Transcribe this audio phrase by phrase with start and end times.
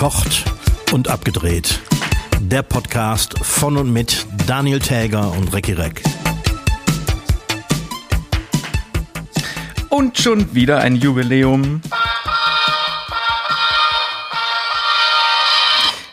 [0.00, 0.44] Verkocht
[0.92, 1.78] und abgedreht.
[2.40, 6.02] Der Podcast von und mit Daniel Täger und Recki Reck.
[9.90, 11.82] Und schon wieder ein Jubiläum.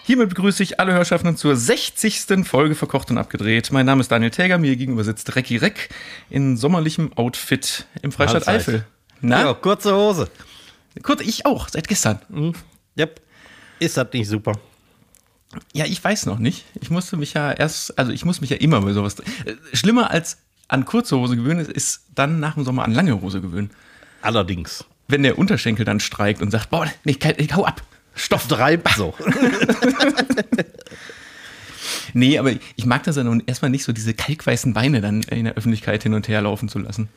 [0.03, 2.25] Hiermit begrüße ich alle Hörschaffenden zur 60.
[2.43, 3.71] Folge Verkocht und Abgedreht.
[3.71, 5.87] Mein Name ist Daniel Täger, mir gegenüber sitzt Recki Reck
[6.29, 8.67] in sommerlichem Outfit im Freistaat Mahlzeit.
[8.67, 8.85] Eifel.
[9.21, 9.45] Na?
[9.45, 10.29] Ja, kurze Hose.
[11.03, 12.19] Kurz, ich auch, seit gestern.
[12.99, 13.21] Yep.
[13.79, 14.53] Ist das nicht super?
[15.73, 16.65] Ja, ich weiß noch nicht.
[16.81, 19.15] Ich musste mich ja erst, also ich muss mich ja immer bei sowas.
[19.19, 19.23] äh,
[19.73, 23.39] Schlimmer als an kurze Hose gewöhnen ist, ist dann nach dem Sommer an lange Hose
[23.41, 23.69] gewöhnen.
[24.21, 24.83] Allerdings.
[25.07, 26.85] Wenn der Unterschenkel dann streikt und sagt, boah,
[27.19, 27.81] kein- ich hau ab.
[28.15, 28.47] Stoff.
[28.47, 29.13] Treibt so.
[32.13, 35.45] Nee, aber ich mag das ja nun erstmal nicht so, diese kalkweißen Beine dann in
[35.45, 37.09] der Öffentlichkeit hin und her laufen zu lassen.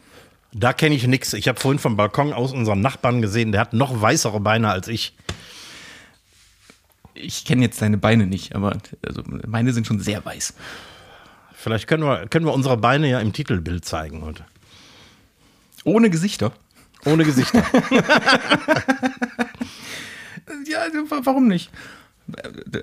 [0.52, 1.32] da kenne ich nix.
[1.32, 4.88] Ich habe vorhin vom Balkon aus unseren Nachbarn gesehen, der hat noch weißere Beine als
[4.88, 5.14] ich.
[7.14, 10.54] Ich kenne jetzt deine Beine nicht, aber also meine sind schon sehr weiß.
[11.54, 14.44] Vielleicht können wir, können wir unsere Beine ja im Titelbild zeigen heute.
[15.84, 16.52] Ohne Gesichter.
[17.04, 17.62] Ohne Gesichter.
[20.66, 21.70] Ja, wa- warum nicht?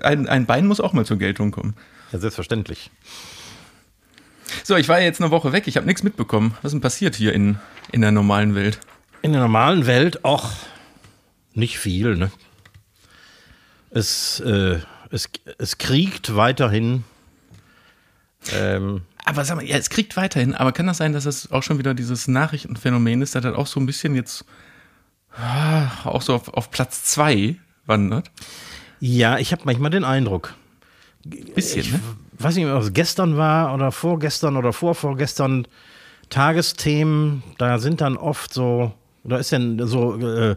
[0.02, 1.74] Ein, ein Bein muss auch mal zur Geltung kommen.
[2.12, 2.90] ja, selbstverständlich.
[4.64, 6.52] So, ich war ja jetzt eine Woche weg, ich habe nichts mitbekommen.
[6.62, 7.58] Was ist denn passiert hier in,
[7.92, 8.78] in der normalen Welt?
[9.22, 10.50] In der normalen Welt auch
[11.54, 12.16] nicht viel.
[12.16, 12.30] Ne?
[13.90, 14.78] Es, äh,
[15.10, 17.04] es, es kriegt weiterhin.
[18.52, 21.62] Ähm, Aber sag mal, ja, es kriegt weiterhin, aber kann das sein, dass es auch
[21.62, 24.44] schon wieder dieses Nachrichtenphänomen ist, das auch so ein bisschen jetzt
[25.36, 28.30] ah, auch so auf, auf Platz zwei wandert?
[29.00, 30.54] ja, ich habe manchmal den Eindruck.
[31.24, 32.00] Bisschen, Ich ne?
[32.38, 35.66] weiß nicht, ob es gestern war oder vorgestern oder vorvorgestern.
[36.30, 38.92] Tagesthemen, da sind dann oft so,
[39.24, 40.56] da ist dann so äh,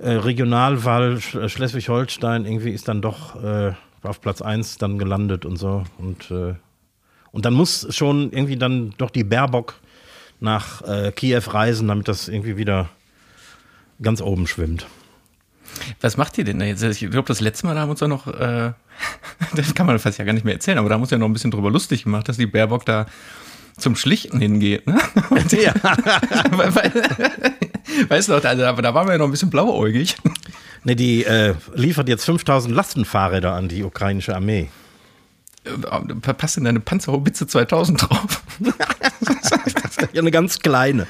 [0.00, 3.72] äh, Regionalwahl Sch Schleswig-Holstein irgendwie ist dann doch äh,
[4.02, 5.84] auf Platz 1 dann gelandet und so.
[5.98, 6.54] Und, äh,
[7.32, 9.74] und dann muss schon irgendwie dann doch die Baerbock
[10.40, 12.88] nach äh, Kiew reisen, damit das irgendwie wieder
[14.00, 14.86] ganz oben schwimmt.
[16.00, 16.82] Was macht ihr denn da jetzt?
[16.82, 18.72] Ich glaube, das letzte Mal da haben wir uns ja noch, äh,
[19.54, 21.18] das kann man fast ja gar nicht mehr erzählen, aber da haben wir uns ja
[21.18, 23.06] noch ein bisschen drüber lustig gemacht, dass die Baerbock da
[23.76, 24.86] zum Schlichten hingeht.
[24.86, 24.98] Ne?
[25.30, 25.74] Und Ja.
[26.50, 26.92] weil,
[28.08, 30.16] weißt du noch, aber da waren wir ja noch ein bisschen blauäugig.
[30.84, 34.68] Ne, die äh, liefert jetzt 5000 Lastenfahrräder an die ukrainische Armee.
[36.22, 38.42] Verpasst in deine Panzerhaubitze 2000 drauf.
[40.12, 41.06] Ja, eine ganz kleine.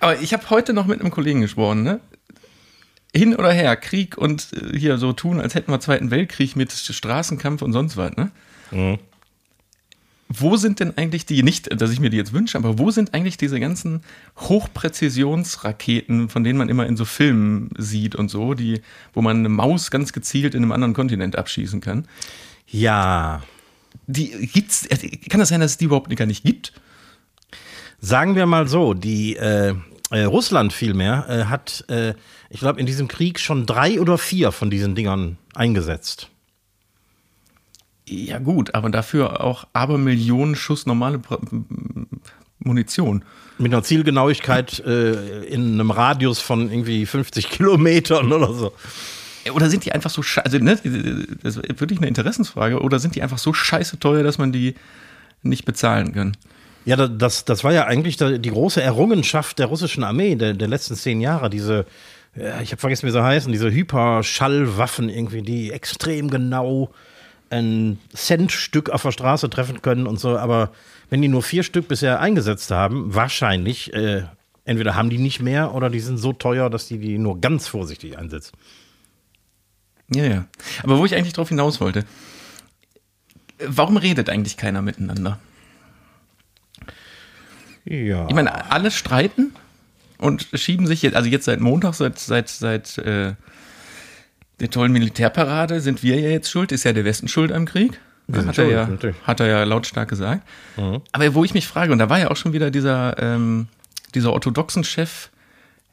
[0.00, 2.00] Aber ich habe heute noch mit einem Kollegen gesprochen, ne?
[3.14, 6.70] Hin oder her, Krieg und äh, hier so tun, als hätten wir Zweiten Weltkrieg mit
[6.72, 8.30] Straßenkampf und sonst was, ne?
[10.28, 13.14] Wo sind denn eigentlich die, nicht, dass ich mir die jetzt wünsche, aber wo sind
[13.14, 14.02] eigentlich diese ganzen
[14.36, 18.80] Hochpräzisionsraketen, von denen man immer in so Filmen sieht und so, die,
[19.12, 22.08] wo man eine Maus ganz gezielt in einem anderen Kontinent abschießen kann?
[22.66, 23.44] Ja,
[24.08, 24.96] Die gibt's, äh,
[25.28, 26.72] kann das sein, dass es die überhaupt gar nicht gibt?
[28.00, 29.74] sagen wir mal so, die äh,
[30.10, 32.14] äh, Russland vielmehr äh, hat, äh,
[32.50, 36.30] ich glaube, in diesem Krieg schon drei oder vier von diesen Dingern eingesetzt.
[38.08, 41.40] Ja, gut, aber dafür auch aber Millionen Schuss normale Pra-
[42.58, 43.24] Munition.
[43.58, 48.72] Mit einer Zielgenauigkeit äh, in einem Radius von irgendwie 50 Kilometern oder so.
[49.52, 50.76] Oder sind die einfach so scheiße, also, ne,
[51.42, 54.74] das ist wirklich eine Interessensfrage, oder sind die einfach so scheiße teuer, dass man die
[55.42, 56.36] nicht bezahlen kann?
[56.84, 60.68] Ja, da- das, das war ja eigentlich die große Errungenschaft der russischen Armee der, der
[60.68, 61.48] letzten zehn Jahre.
[61.50, 61.86] Diese,
[62.62, 66.90] ich habe vergessen, wie sie heißen, diese Hyperschallwaffen irgendwie, die extrem genau
[67.50, 70.36] ein Centstück auf der Straße treffen können und so.
[70.38, 70.72] Aber
[71.10, 74.24] wenn die nur vier Stück bisher eingesetzt haben, wahrscheinlich, äh,
[74.64, 77.68] entweder haben die nicht mehr oder die sind so teuer, dass die die nur ganz
[77.68, 78.56] vorsichtig einsetzen.
[80.14, 80.46] Ja, ja.
[80.82, 82.04] Aber wo ich eigentlich drauf hinaus wollte,
[83.58, 85.38] warum redet eigentlich keiner miteinander?
[87.84, 88.26] Ja.
[88.28, 89.52] Ich meine, alle streiten
[90.18, 93.34] und schieben sich jetzt, also jetzt seit Montag, seit, seit, seit äh,
[94.60, 98.00] der tollen Militärparade sind wir ja jetzt schuld, ist ja der Westen schuld am Krieg.
[98.48, 98.88] hat, er ja,
[99.22, 100.42] hat er ja lautstark gesagt.
[101.12, 103.68] Aber wo ich mich frage, und da war ja auch schon wieder dieser, ähm,
[104.14, 105.30] dieser orthodoxen Chef,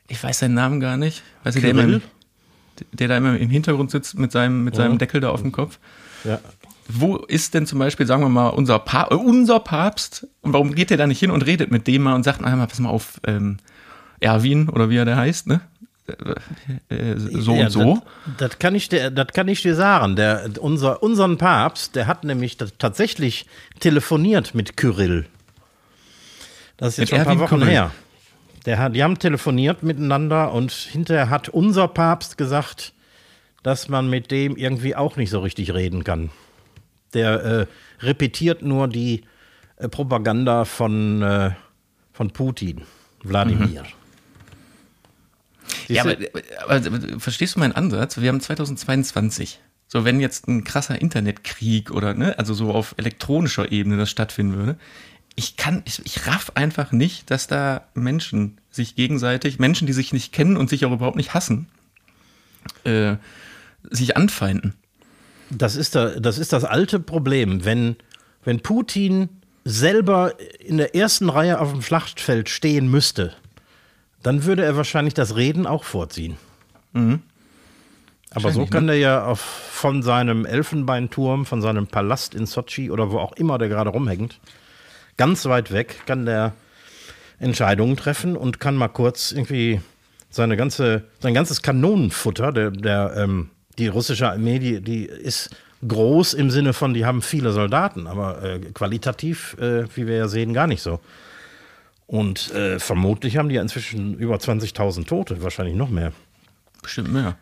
[0.07, 2.01] ich weiß seinen Namen gar nicht, weiß der, immer,
[2.91, 5.79] der da immer im Hintergrund sitzt mit seinem, mit seinem Deckel da auf dem Kopf.
[6.23, 6.39] ja.
[6.89, 10.27] Wo ist denn zum Beispiel, sagen wir mal, unser, pa unser Papst?
[10.41, 12.53] Und warum geht der da nicht hin und redet mit dem mal und sagt, na,
[12.57, 13.57] mal, pass mal auf, ähm,
[14.19, 15.61] Erwin oder wie er da heißt, ne?
[16.89, 18.01] Äh, äh, so Ja, und so.
[18.37, 20.15] Das, das, kann ich dir, das kann ich dir sagen.
[20.15, 23.45] Der, unser, unseren Papst, der hat nämlich tatsächlich
[23.79, 25.25] telefoniert mit Kyrill.
[26.77, 27.71] Das ist jetzt Mit schon ein paar Erwin Wochen Kyrill.
[27.71, 27.91] her.
[28.65, 32.93] Der hat, die haben telefoniert miteinander und hinterher hat unser Papst gesagt,
[33.61, 36.29] dass man mit dem irgendwie auch nicht so richtig reden kann.
[37.13, 37.65] Der äh,
[38.05, 39.23] repetiert nur die
[39.77, 41.51] äh, Propaganda von, äh,
[42.11, 42.83] von Putin,
[43.23, 43.83] Wladimir.
[43.83, 43.83] Ja,
[45.87, 46.27] Siehst aber, du?
[46.65, 48.19] aber verstehst du meinen Ansatz?
[48.19, 49.59] Wir haben 2022.
[49.87, 54.55] So, wenn jetzt ein krasser Internetkrieg oder, ne, also so auf elektronischer Ebene das stattfinden
[54.55, 54.77] würde,
[55.35, 60.13] ich kann, ich, ich raff einfach nicht, dass da Menschen sich gegenseitig, Menschen, die sich
[60.13, 61.67] nicht kennen und sich auch überhaupt nicht hassen,
[62.83, 63.15] äh,
[63.89, 64.73] sich anfeinden.
[65.49, 67.65] Das ist, da, das ist das alte Problem.
[67.65, 67.95] Wenn,
[68.43, 69.29] wenn Putin
[69.65, 73.35] selber in der ersten Reihe auf dem Schlachtfeld stehen müsste,
[74.23, 76.37] dann würde er wahrscheinlich das Reden auch vorziehen.
[78.31, 83.11] Aber so kann er ja auf, von seinem Elfenbeinturm, von seinem Palast in Sochi oder
[83.11, 84.39] wo auch immer der gerade rumhängt,
[85.17, 86.53] ganz weit weg, kann der
[87.39, 89.81] Entscheidungen treffen und kann mal kurz irgendwie
[90.29, 95.51] seine ganze, sein ganzes Kanonenfutter, der, der, ähm, die russische Armee, die, die ist
[95.87, 100.27] groß im Sinne von, die haben viele Soldaten, aber äh, qualitativ, äh, wie wir ja
[100.27, 100.99] sehen, gar nicht so.
[102.13, 106.11] Und äh, vermutlich haben die ja inzwischen über 20.000 Tote, wahrscheinlich noch mehr.
[106.83, 107.37] Bestimmt mehr.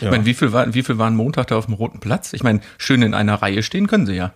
[0.00, 0.06] Ja.
[0.06, 2.32] Ich meine, wie viel, war, wie viel waren Montag da auf dem Roten Platz?
[2.32, 4.32] Ich meine, schön in einer Reihe stehen können sie ja.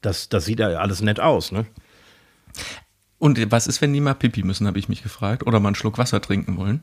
[0.00, 1.66] Das, das sieht ja alles nett aus, ne?
[3.18, 5.46] Und was ist, wenn die mal Pipi müssen, habe ich mich gefragt.
[5.46, 6.82] Oder mal einen Schluck Wasser trinken wollen.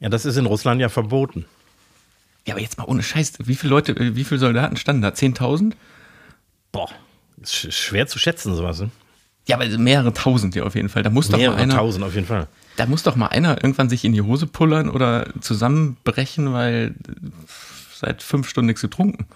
[0.00, 1.46] Ja, das ist in Russland ja verboten.
[2.46, 3.32] Ja, aber jetzt mal ohne Scheiß.
[3.44, 5.08] Wie viele Leute, wie viele Soldaten standen da?
[5.08, 5.72] 10.000?
[6.70, 6.90] Boah,
[7.40, 8.80] ist sch- schwer zu schätzen, sowas.
[8.80, 8.90] Ne?
[9.48, 11.02] Ja, aber mehrere tausend ja auf jeden Fall.
[11.02, 12.46] Da muss doch mal Mehrere einer, tausend auf jeden Fall.
[12.76, 16.94] da muss doch mal einer irgendwann sich in die Hose pullern oder zusammenbrechen, weil
[17.94, 19.26] seit fünf Stunden nichts getrunken.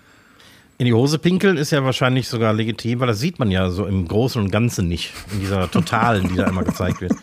[0.76, 3.86] In die Hose pinkeln ist ja wahrscheinlich sogar legitim, weil das sieht man ja so
[3.86, 5.12] im Großen und Ganzen nicht.
[5.32, 7.12] In dieser Totalen, die da immer gezeigt wird.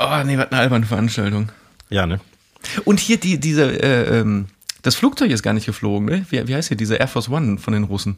[0.00, 1.50] Oh, nee, was eine alberne Veranstaltung.
[1.90, 2.20] Ja, ne?
[2.84, 4.46] Und hier die, diese, äh, ähm,
[4.82, 6.24] das Flugzeug ist gar nicht geflogen, ne?
[6.30, 8.16] Wie, wie heißt hier diese Air Force One von den Russen?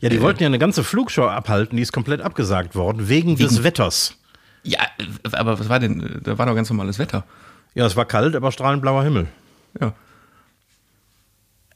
[0.00, 3.62] Ja, die wollten ja eine ganze Flugshow abhalten, die ist komplett abgesagt worden, wegen, des
[3.62, 4.14] Wetters.
[4.62, 6.20] Ja, äh, aber was war denn?
[6.22, 7.24] Da war doch ganz normales Wetter.
[7.74, 9.28] Ja, es war kalt, aber strahlend blauer Himmel.
[9.80, 9.94] Ja.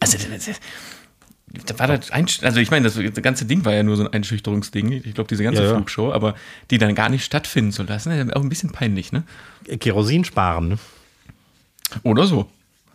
[0.00, 0.17] Also,
[1.67, 4.93] da war das also ich meine, das, ganze Ding war ja nur so ein Einschüchterungsding.
[4.93, 5.75] Ich glaube, diese ganze Ja, ja.
[5.75, 6.37] Flugshow, aber
[6.70, 9.25] die dann gar nicht stattfinden zu lassen, ist auch ein bisschen peinlich, ne?
[9.81, 10.78] Kerosin sparen, ne?
[12.05, 12.49] Oder so.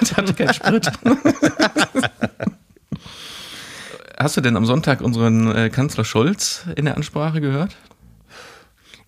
[0.00, 0.90] das hatte keinen Sprit.
[4.22, 7.76] Hast du denn am Sonntag unseren äh, Kanzler Scholz in der Ansprache gehört?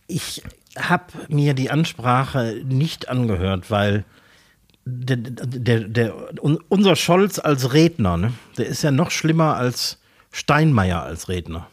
[0.07, 0.43] Ich
[0.79, 4.05] habe mir die Ansprache nicht angehört, weil
[4.85, 6.15] der, der, der,
[6.45, 9.99] un- unser Scholz als Redner, ne, der ist ja noch schlimmer als
[10.33, 11.69] Steinmeier als Redner.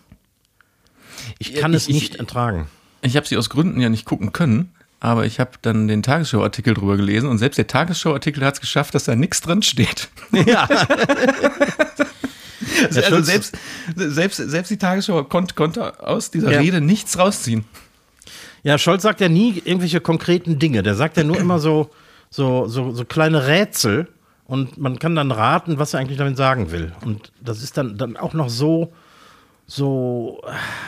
[1.39, 2.67] Ich kann Ja, es ich- nicht ich- ertragen.
[3.01, 6.75] Ich habe sie aus Gründen ja nicht gucken können, aber ich habe dann den Tagesschau-Artikel
[6.75, 10.09] drüber gelesen und selbst der Tagesschau-Artikel hat es geschafft, dass da nichts drin steht.
[10.31, 10.67] Ja.
[12.85, 13.55] Also, Schulz- selbst,
[13.95, 16.59] selbst, selbst die Tagesschau konnte, konnte aus dieser Ja.
[16.59, 17.65] Rede nichts rausziehen.
[18.63, 20.83] ja, Scholz sagt ja nie irgendwelche konkreten Dinge.
[20.83, 21.89] Der sagt ja nur immer so,
[22.29, 24.07] so, so, so kleine Rätsel
[24.45, 26.91] und man kann dann raten, was er eigentlich damit sagen will.
[27.03, 28.91] Und das ist dann, dann auch noch so,
[29.67, 30.41] so,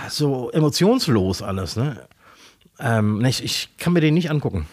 [0.09, 1.75] so emotionslos alles.
[1.75, 2.02] Ne?
[2.80, 4.68] Ähm, ne, ich, ich kann mir den nicht angucken.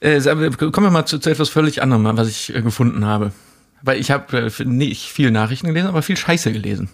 [0.00, 3.32] Äh, kommen wir mal zu, zu etwas völlig anderem, was ich äh, gefunden habe.
[3.84, 6.88] Weil ich habe äh, nicht viel Nachrichten gelesen, aber viel Scheiße gelesen.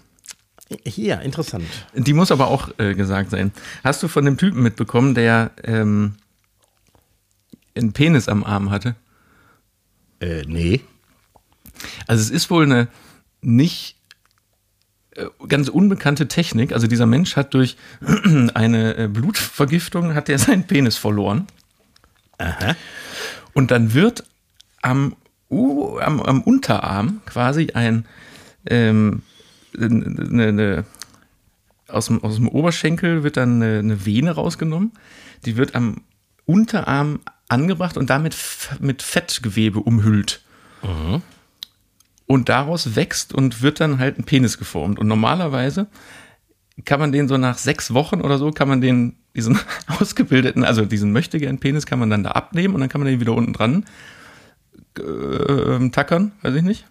[0.84, 1.64] Hier, interessant.
[1.94, 3.52] Die muss aber auch äh, gesagt sein.
[3.84, 6.16] Hast du von dem Typen mitbekommen, der ähm,
[7.76, 8.96] einen Penis am Arm hatte?
[10.20, 10.80] Äh, nee.
[12.08, 12.88] Also es ist wohl eine
[13.40, 13.96] nicht
[15.14, 16.72] äh, ganz unbekannte Technik.
[16.72, 17.76] Also dieser Mensch hat durch
[18.54, 21.46] eine äh, Blutvergiftung hat er seinen Penis verloren.
[22.38, 22.74] Aha.
[23.52, 24.24] Und dann wird
[24.82, 25.14] am,
[25.50, 28.06] U- am, am Unterarm quasi ein
[28.66, 29.22] ähm,
[29.78, 30.84] eine, eine,
[31.88, 34.92] aus, dem, aus dem Oberschenkel wird dann eine, eine Vene rausgenommen.
[35.44, 36.02] Die wird am
[36.44, 38.36] Unterarm angebracht und damit
[38.80, 40.42] mit Fettgewebe umhüllt.
[42.26, 44.98] Und daraus wächst und wird dann halt ein Penis geformt.
[44.98, 45.86] Und normalerweise
[46.84, 49.58] kann man den so nach sechs Wochen oder so, kann man den, diesen
[50.00, 53.20] ausgebildeten, also diesen möchtegern Penis kann man dann da abnehmen und dann kann man den
[53.20, 53.84] wieder unten dran
[54.98, 56.86] äh, tackern, weiß ich nicht.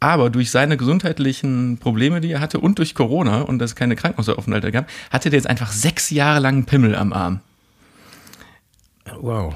[0.00, 3.96] Aber durch seine gesundheitlichen Probleme, die er hatte und durch Corona und dass es keine
[3.96, 7.40] Krankenhausaufenthalte gab, hatte der jetzt einfach sechs Jahre lang einen Pimmel am Arm.
[9.20, 9.54] Wow.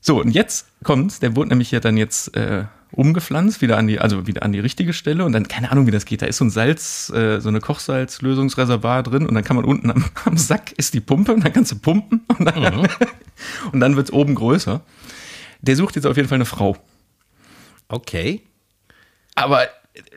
[0.00, 4.00] So, und jetzt kommt's, der wurde nämlich ja dann jetzt äh, umgepflanzt, wieder an die,
[4.00, 6.22] also wieder an die richtige Stelle und dann, keine Ahnung, wie das geht.
[6.22, 9.90] Da ist so ein Salz, äh, so eine Kochsalzlösungsreservoir drin und dann kann man unten
[9.90, 12.86] am, am Sack ist die Pumpe und dann kannst du pumpen und dann, mhm.
[13.72, 14.82] und dann wird es oben größer.
[15.62, 16.76] Der sucht jetzt auf jeden Fall eine Frau.
[17.88, 18.42] Okay.
[19.34, 19.66] Aber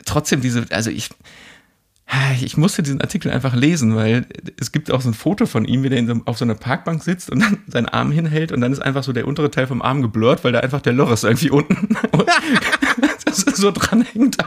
[0.06, 1.10] trotzdem diese, also ich,
[2.42, 4.28] ich musste diesen Artikel einfach lesen, weil
[4.60, 7.04] es gibt auch so ein Foto von ihm, wie der so, auf so einer Parkbank
[7.04, 9.82] sitzt und dann seinen Arm hinhält und dann ist einfach so der untere Teil vom
[9.82, 11.96] Arm geblurrt, weil da einfach der Loris irgendwie unten
[13.32, 14.38] so dranhängt.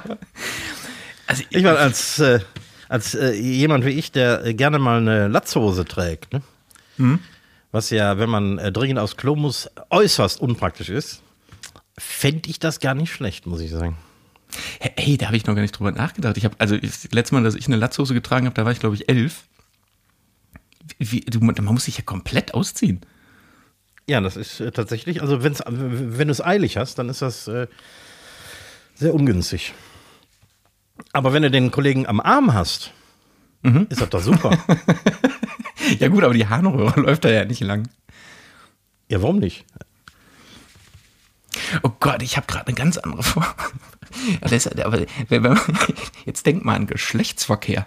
[1.26, 2.40] Also ich, ich meine, als, äh,
[2.88, 6.43] als äh, jemand wie ich, der äh, gerne mal eine Latzhose trägt, ne?
[6.97, 7.21] Hm?
[7.73, 11.23] Was ja, wenn man äh, dringend aufs Klo muss, äußerst unpraktisch ist,
[11.97, 13.97] fände ich das gar nicht schlecht, muss ich sagen.
[14.81, 16.37] Hey, da habe ich noch gar nicht drüber nachgedacht.
[16.39, 18.81] Ich habe, also das letzte Mal, dass ich eine Latzhose getragen habe, da war ich,
[18.81, 19.45] glaube ich, elf.
[20.99, 23.01] Wie, du, man muss sich ja komplett ausziehen.
[24.09, 27.47] Ja, das ist äh, tatsächlich, also wenn's, wenn du es eilig hast, dann ist das
[27.47, 27.67] äh,
[28.95, 29.75] sehr ungünstig.
[31.13, 32.93] Aber wenn du den Kollegen am Arm hast,
[33.63, 33.87] mhm.
[33.91, 34.59] ist das doch super.
[35.99, 37.88] ja gut, aber die Harnröhre läuft da ja nicht lang.
[39.08, 39.64] Ja, warum nicht?
[41.82, 43.47] Oh Gott, ich habe gerade eine ganz andere Form.
[44.82, 45.56] Aber,
[46.25, 47.87] jetzt denkt mal an Geschlechtsverkehr.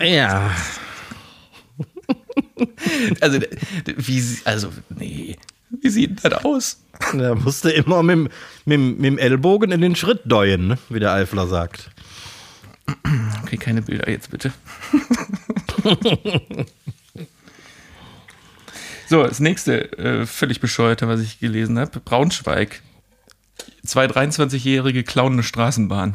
[0.00, 0.50] Ja.
[3.20, 3.38] Also,
[3.84, 5.36] wie, also, nee.
[5.70, 6.80] Wie sieht das aus?
[7.12, 8.30] Da musste immer mit,
[8.64, 10.78] mit, mit dem Ellbogen in den Schritt deuen, ne?
[10.88, 11.90] wie der Eifler sagt.
[13.44, 14.52] Okay, keine Bilder jetzt bitte.
[19.08, 22.82] So, das nächste äh, völlig bescheuerte, was ich gelesen habe: Braunschweig
[23.84, 26.14] zwei 23-Jährige klauen eine Straßenbahn.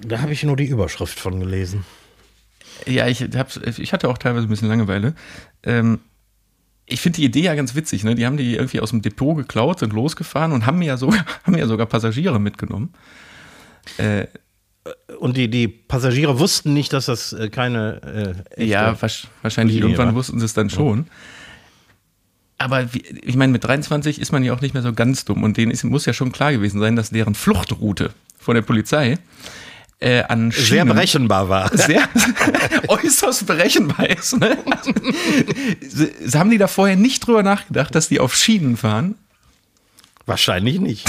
[0.00, 1.84] Da habe ich nur die Überschrift von gelesen.
[2.86, 5.14] Ja, ich, hab's, ich hatte auch teilweise ein bisschen Langeweile.
[5.62, 6.00] Ähm,
[6.86, 8.02] ich finde die Idee ja ganz witzig.
[8.04, 8.14] Ne?
[8.14, 11.56] Die haben die irgendwie aus dem Depot geklaut, sind losgefahren und haben ja sogar, haben
[11.56, 12.92] ja sogar Passagiere mitgenommen.
[13.98, 14.26] Äh,
[15.18, 18.34] und die, die Passagiere wussten nicht, dass das äh, keine.
[18.56, 18.96] Äh, ja,
[19.42, 20.14] wahrscheinlich Linie irgendwann war.
[20.16, 21.06] wussten sie es dann schon.
[22.58, 25.56] Aber ich meine, mit 23 ist man ja auch nicht mehr so ganz dumm und
[25.56, 29.18] denen ist, muss ja schon klar gewesen sein, dass deren Fluchtroute vor der Polizei
[29.98, 31.68] äh, an Schienen sehr berechenbar war.
[31.76, 32.08] Sehr
[32.88, 34.38] äußerst berechenbar ist.
[34.38, 34.58] Ne?
[36.24, 39.16] Also, haben die da vorher nicht drüber nachgedacht, dass die auf Schienen fahren?
[40.26, 41.08] Wahrscheinlich nicht.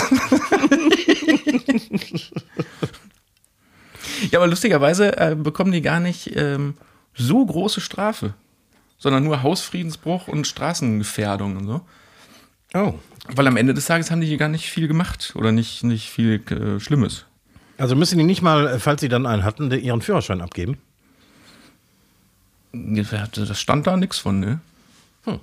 [4.32, 6.76] Ja, aber lustigerweise äh, bekommen die gar nicht ähm,
[7.14, 8.34] so große Strafe
[9.04, 11.82] sondern nur Hausfriedensbruch und Straßengefährdung und so.
[12.74, 12.94] Oh.
[13.36, 16.42] Weil am Ende des Tages haben die gar nicht viel gemacht oder nicht, nicht viel
[16.50, 17.26] äh, Schlimmes.
[17.78, 20.78] Also müssen die nicht mal, äh, falls sie dann einen hatten, ihren Führerschein abgeben?
[22.72, 24.62] Das stand da nichts von, ne?
[25.26, 25.40] Hm.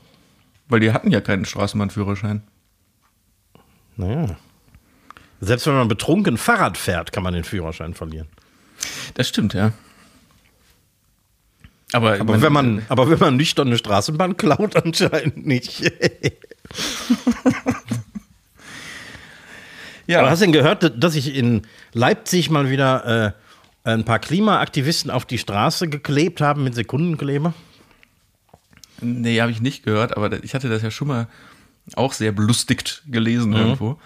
[0.68, 2.42] Weil die hatten ja keinen Straßenbahnführerschein.
[3.96, 4.38] Naja.
[5.42, 8.28] Selbst wenn man betrunken Fahrrad fährt, kann man den Führerschein verlieren.
[9.14, 9.72] Das stimmt, ja.
[11.92, 15.92] Aber, aber, meine, wenn man, aber wenn man nüchtern eine Straßenbahn klaut, anscheinend nicht.
[20.06, 20.20] ja.
[20.20, 23.34] Aber hast du denn gehört, dass ich in Leipzig mal wieder
[23.84, 27.54] äh, ein paar Klimaaktivisten auf die Straße geklebt haben mit Sekundenkleber?
[29.00, 31.26] Nee, habe ich nicht gehört, aber ich hatte das ja schon mal
[31.94, 33.56] auch sehr belustigt gelesen mhm.
[33.56, 33.99] irgendwo.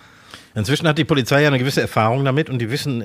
[0.55, 3.05] Inzwischen hat die Polizei ja eine gewisse Erfahrung damit und die wissen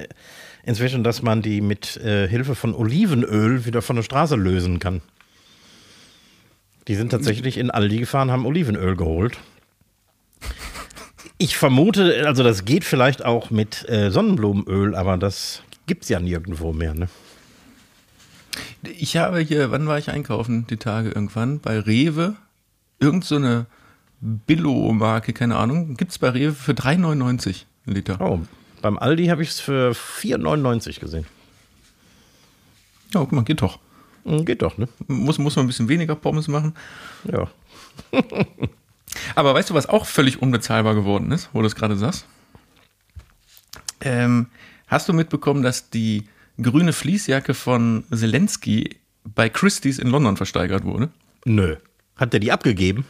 [0.64, 5.02] inzwischen, dass man die mit äh, Hilfe von Olivenöl wieder von der Straße lösen kann.
[6.88, 9.38] Die sind tatsächlich in Aldi gefahren, haben Olivenöl geholt.
[11.38, 16.20] Ich vermute, also das geht vielleicht auch mit äh, Sonnenblumenöl, aber das gibt es ja
[16.20, 16.94] nirgendwo mehr.
[16.94, 17.08] Ne?
[18.82, 20.66] Ich habe hier, wann war ich einkaufen?
[20.68, 22.36] Die Tage irgendwann bei Rewe.
[23.00, 23.68] Irgend so eine
[24.22, 25.96] Billo-Marke, keine Ahnung.
[25.96, 28.20] Gibt es bei Rewe für 3,99 Liter.
[28.20, 28.42] Oh,
[28.82, 31.26] beim Aldi habe ich es für 4,99 gesehen.
[33.14, 33.80] Ja, guck mal, geht doch.
[34.26, 34.88] Hm, geht doch, ne?
[35.08, 36.74] Muss, muss man ein bisschen weniger Pommes machen.
[37.24, 37.50] Ja.
[39.36, 42.26] Aber weißt du, was auch völlig unbezahlbar geworden ist, wo du es gerade sagst?
[44.02, 44.48] Ähm,
[44.88, 46.28] hast du mitbekommen, dass die
[46.62, 51.10] grüne Fließjacke von Zelensky bei Christie's in London versteigert wurde?
[51.46, 51.78] Nö.
[52.16, 53.06] Hat der die abgegeben?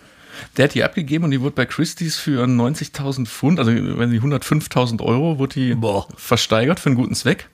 [0.57, 4.19] Der hat die abgegeben und die wurde bei Christie's für 90.000 Pfund, also wenn sie
[4.19, 6.07] 105.000 Euro, wurde die Boah.
[6.15, 7.49] versteigert für einen guten Zweck.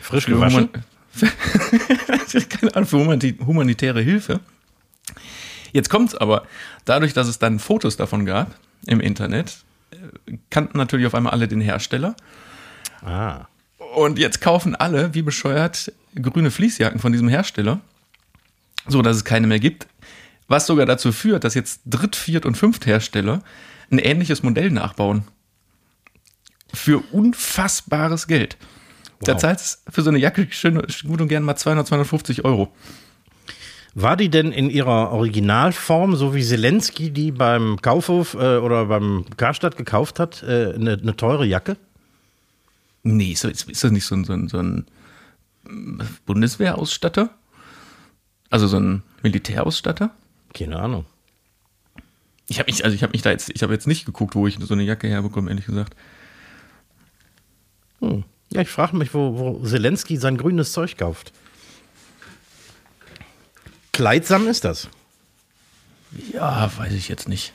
[0.00, 0.68] Frisch gewaschen?
[2.48, 4.40] Keine Ahnung, für humanitäre Hilfe.
[5.72, 6.46] Jetzt kommt es aber,
[6.84, 8.54] dadurch, dass es dann Fotos davon gab
[8.86, 9.58] im Internet,
[10.50, 12.14] kannten natürlich auf einmal alle den Hersteller.
[13.02, 13.46] Ah.
[13.94, 17.80] Und jetzt kaufen alle, wie bescheuert, grüne Fließjacken von diesem Hersteller,
[18.86, 19.86] so dass es keine mehr gibt.
[20.50, 23.40] Was sogar dazu führt, dass jetzt Dritt-, Viert- und Fünfthersteller
[23.88, 25.22] ein ähnliches Modell nachbauen.
[26.74, 28.56] Für unfassbares Geld.
[29.20, 29.40] Da Wow.
[29.40, 32.72] zahlst du für so eine Jacke schön, gut und gern mal 200, 250 Euro.
[33.94, 39.26] War die denn in ihrer Originalform, so wie Zelensky die beim Kaufhof äh, oder beim
[39.36, 41.76] Karstadt gekauft hat, äh, eine, eine teure Jacke?
[43.04, 44.86] Nee, ist, das- ist das nicht so ein, so ein, so ein
[45.62, 47.30] mm, Bundeswehrausstatter?
[48.50, 50.10] Also so ein Militärausstatter?
[50.54, 51.04] Keine Ahnung.
[52.48, 54.46] Ich habe mich, also ich habe mich da jetzt, ich habe jetzt nicht geguckt, wo
[54.46, 55.94] ich so eine Jacke herbekomme, ehrlich gesagt.
[58.00, 58.24] Hm.
[58.50, 61.32] Ja, ich frage mich, wo, wo Zelensky sein grünes Zeug kauft.
[63.92, 64.88] Kleidsam ist das.
[66.32, 67.52] Ja, weiß ich jetzt nicht.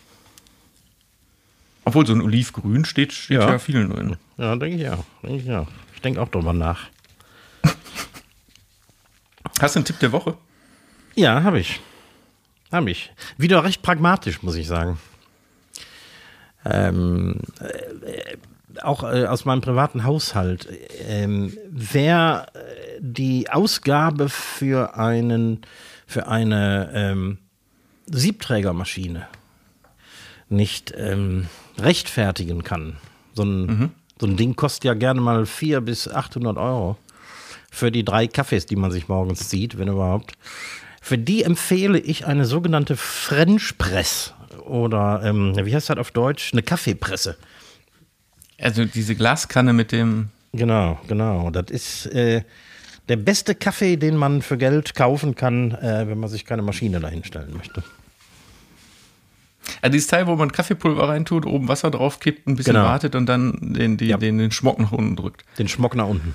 [1.84, 3.60] Obwohl so ein Olivgrün steht, steht ja, Ja.
[3.60, 4.16] vielen drin.
[4.38, 5.04] Ja, denke ich auch.
[5.24, 5.68] Denke ich auch.
[5.94, 6.88] Ich denke auch drüber nach.
[9.60, 10.38] Hast du einen Tipp der Woche?
[11.16, 11.80] Ja, habe ich.
[12.72, 13.12] Habe ich.
[13.38, 15.00] Wieder recht pragmatisch, muss ich sagen.
[16.66, 18.38] Ähm, äh,
[18.82, 20.68] auch äh, aus meinem privaten Haushalt.
[21.08, 22.60] Ähm, wer äh,
[23.00, 25.62] die Ausgabe für einen
[26.08, 27.38] für eine ähm,
[28.08, 29.28] Siebträgermaschine
[30.50, 31.48] nicht ähm,
[31.80, 32.98] rechtfertigen kann.
[33.34, 36.98] So ein, so ein Ding kostet ja gerne mal 400 bis 800 Euro
[37.72, 40.34] für die drei Kaffees, die man sich morgens zieht, wenn überhaupt.
[41.06, 44.34] Für die empfehle ich eine sogenannte French Press
[44.66, 46.52] oder ähm, wie heißt das auf Deutsch?
[46.52, 47.38] Eine Kaffeepresse.
[48.60, 50.30] Also diese Glaskanne mit dem.
[50.54, 51.52] Genau, genau.
[51.52, 52.42] Das ist äh,
[53.08, 57.00] der beste Kaffee, den man für Geld kaufen kann, äh, wenn man sich keine Maschine
[57.00, 57.84] dahinstellen möchte.
[59.84, 62.86] Also dieses Teil, wo man Kaffeepulver reintut, oben Wasser drauf kippt, ein bisschen Genau.
[62.88, 64.18] wartet und dann den, die, Ja.
[64.18, 65.44] den, den Schmock nach unten drückt.
[65.60, 66.34] Den Schmock nach unten.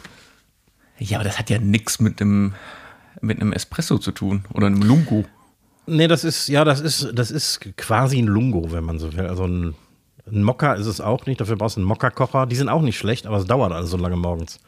[1.00, 2.54] Ja, aber das hat ja nichts mit einem
[3.20, 5.24] mit einem Espresso zu tun oder einem Lungo.
[5.86, 9.26] Nee, das ist, ja, das ist, das ist quasi ein Lungo, wenn man so will.
[9.26, 9.74] Also ein,
[10.26, 12.46] ein Mokka ist es auch nicht, dafür brauchst du einen Mokka-Kocher.
[12.46, 14.60] Die sind auch nicht schlecht, aber es dauert also so lange morgens.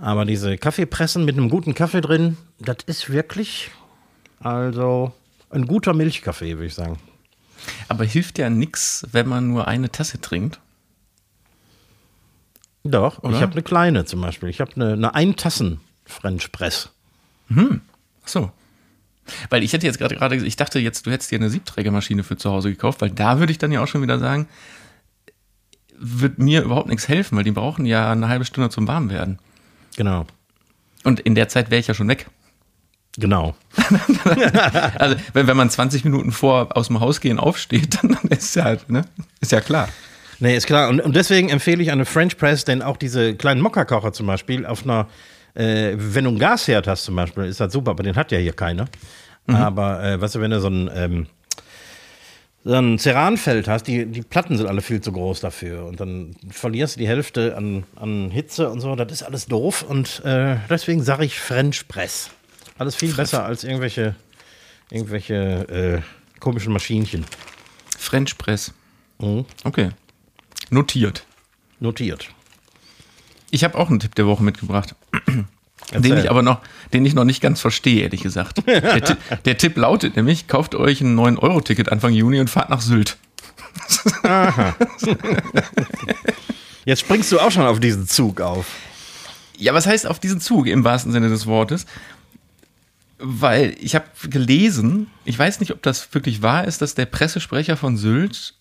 [0.00, 3.70] Aber diese Kaffeepressen mit einem guten Kaffee drin, das ist wirklich,
[4.40, 5.12] also
[5.50, 6.98] ein guter Milchkaffee, würde ich sagen.
[7.88, 10.60] Aber hilft ja nichts, wenn man nur eine Tasse trinkt.
[12.82, 13.36] Doch, Oder?
[13.36, 14.48] ich habe eine kleine zum Beispiel.
[14.48, 16.90] Ich habe eine, eine Eintassen-French Press.
[17.50, 18.50] Ach so.
[19.48, 22.36] Weil ich hätte jetzt gerade gerade, ich dachte jetzt, du hättest dir eine Siebträgermaschine für
[22.36, 24.48] zu Hause gekauft, weil da würde ich dann ja auch schon wieder sagen,
[25.98, 29.38] wird mir überhaupt nichts helfen, weil die brauchen ja eine halbe Stunde zum Warmwerden.
[29.96, 30.26] Genau,
[31.04, 32.26] Und in der Zeit wäre ich ja schon weg.
[33.16, 33.54] genau.
[34.98, 38.76] Also, wenn, wenn man 20 Minuten vor aus dem Haus gehen aufsteht, dann ist ja,
[38.88, 39.04] ne?
[39.40, 39.88] Ist ja klar.
[40.38, 40.88] Nee, ist klar.
[40.88, 44.64] Und, und deswegen empfehle ich eine French Press, denn auch diese kleinen Mokka-Kocher zum Beispiel
[44.64, 45.06] auf einer,
[45.54, 48.38] äh, wenn du einen Gasherd hast zum Beispiel, ist das super, aber den hat ja
[48.38, 48.86] hier keiner.
[49.46, 51.26] Aber, äh, weißt du, wenn du so ein, ähm,
[52.62, 56.36] so ein Ceranfeld hast, die, die Platten sind alle viel zu groß dafür und dann
[56.50, 60.56] verlierst du die Hälfte an, an Hitze und so, das ist alles doof und äh,
[60.68, 62.30] deswegen sage ich French Press.
[62.78, 64.14] Alles viel besser als irgendwelche,
[64.90, 67.24] irgendwelche äh, komischen Maschinchen.
[67.98, 68.72] French Press.
[69.18, 69.44] Mhm.
[69.64, 69.90] Okay.
[70.70, 71.24] Notiert.
[71.78, 72.28] Notiert.
[73.50, 74.94] Ich habe auch einen Tipp der Woche mitgebracht.
[75.92, 76.60] Den ich aber noch,
[76.92, 78.62] den ich noch nicht ganz verstehe, ehrlich gesagt.
[78.66, 82.80] Der, Tipp, der Tipp lautet nämlich, kauft euch ein 9-Euro-Ticket Anfang Juni und fahrt nach
[82.80, 83.16] Sylt.
[86.84, 88.66] Jetzt springst du auch schon auf diesen Zug auf.
[89.56, 91.86] Ja, was heißt auf diesen Zug im wahrsten Sinne des Wortes?
[93.18, 97.76] Weil ich habe gelesen, ich weiß nicht, ob das wirklich wahr ist, dass der Pressesprecher
[97.76, 98.54] von Sylt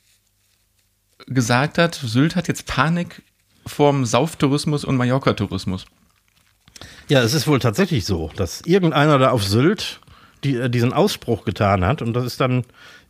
[1.28, 3.22] gesagt hat, Sylt hat jetzt Panik
[3.70, 5.86] vorm Sauftourismus und Mallorca-Tourismus.
[7.08, 10.00] Ja, es ist wohl tatsächlich so, dass irgendeiner da auf Sylt
[10.44, 12.64] die, äh, diesen Ausspruch getan hat und das ist dann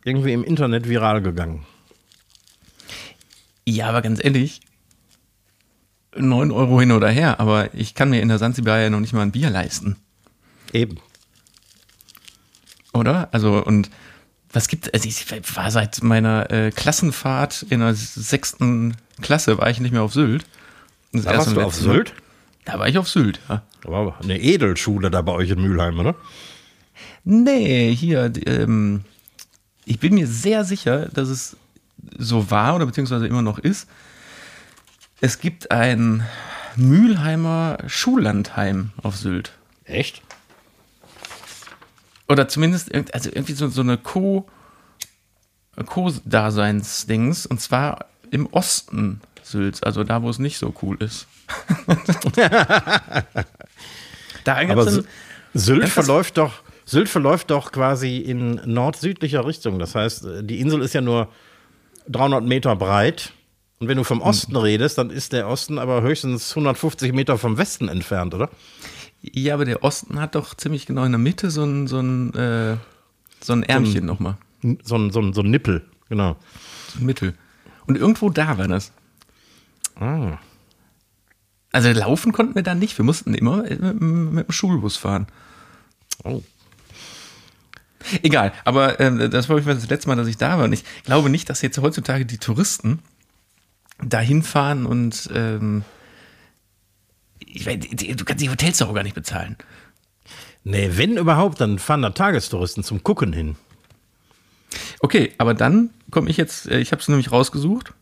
[0.04, 1.66] irgendwie im Internet viral gegangen.
[3.66, 4.60] Ja, aber ganz ehrlich,
[6.16, 9.12] 9 Euro hin oder her, aber ich kann mir in der Sansibar ja noch nicht
[9.12, 9.96] mal ein Bier leisten,
[10.72, 10.98] Eben.
[12.92, 13.28] oder?
[13.32, 13.90] Also, und
[14.52, 19.80] was gibt also ich war seit meiner äh, Klassenfahrt in der sechsten Klasse, war ich
[19.80, 20.44] nicht mehr auf Sylt.
[21.12, 21.92] Das Da warst du auf Mal.
[21.92, 22.14] Sylt?
[22.64, 23.62] Da war ich auf Sylt, ja.
[23.82, 26.14] Da war eine Edelschule da bei euch in Mülheim, oder?
[27.24, 29.04] Nee, hier, ähm,
[29.84, 31.56] ich bin mir sehr sicher, dass es
[32.18, 33.88] so war oder beziehungsweise immer noch ist.
[35.20, 36.26] Es gibt ein
[36.76, 39.52] Mülheimer Schullandheim auf Sylt.
[39.84, 40.22] Echt?
[42.30, 44.46] Oder zumindest also irgendwie so, so eine Co-
[45.84, 47.44] Co-Daseins-Dings.
[47.46, 51.26] und zwar im Osten Sylts, also da, wo es nicht so cool ist.
[54.44, 55.06] da Aber Sy- dann,
[55.54, 56.52] Sylt verläuft doch,
[56.84, 59.78] Sylt verläuft doch quasi in nord-südlicher Richtung.
[59.78, 61.28] Das heißt, die Insel ist ja nur
[62.08, 63.32] 300 Meter breit
[63.80, 67.58] Und wenn du vom Osten redest, dann ist der Osten aber höchstens 150 Meter vom
[67.58, 68.50] Westen entfernt, oder?
[69.22, 72.34] Ja, aber der Osten hat doch ziemlich genau in der Mitte so ein, so ein,
[72.34, 72.76] äh,
[73.40, 74.36] so ein Ärmchen nochmal.
[74.82, 76.36] So ein, so ein, so ein Nippel, genau.
[76.88, 77.34] So ein Mittel.
[77.86, 78.92] Und irgendwo da war das.
[79.96, 80.38] Ah.
[81.72, 82.96] Also laufen konnten wir da nicht.
[82.98, 85.26] Wir mussten immer mit, mit dem Schulbus fahren.
[86.24, 86.42] Oh.
[88.22, 90.64] Egal, aber äh, das war das letzte Mal, dass ich da war.
[90.64, 93.00] Und ich glaube nicht, dass jetzt heutzutage die Touristen
[94.02, 95.84] dahin fahren und ähm,
[97.54, 99.56] ich die- du kannst die Hotels doch auch gar nicht bezahlen.
[100.64, 103.56] Nee, wenn überhaupt, dann fahren da Tagestouristen zum Gucken hin.
[105.00, 107.94] Okay, aber dann komme ich jetzt, äh, ich habe es nämlich rausgesucht.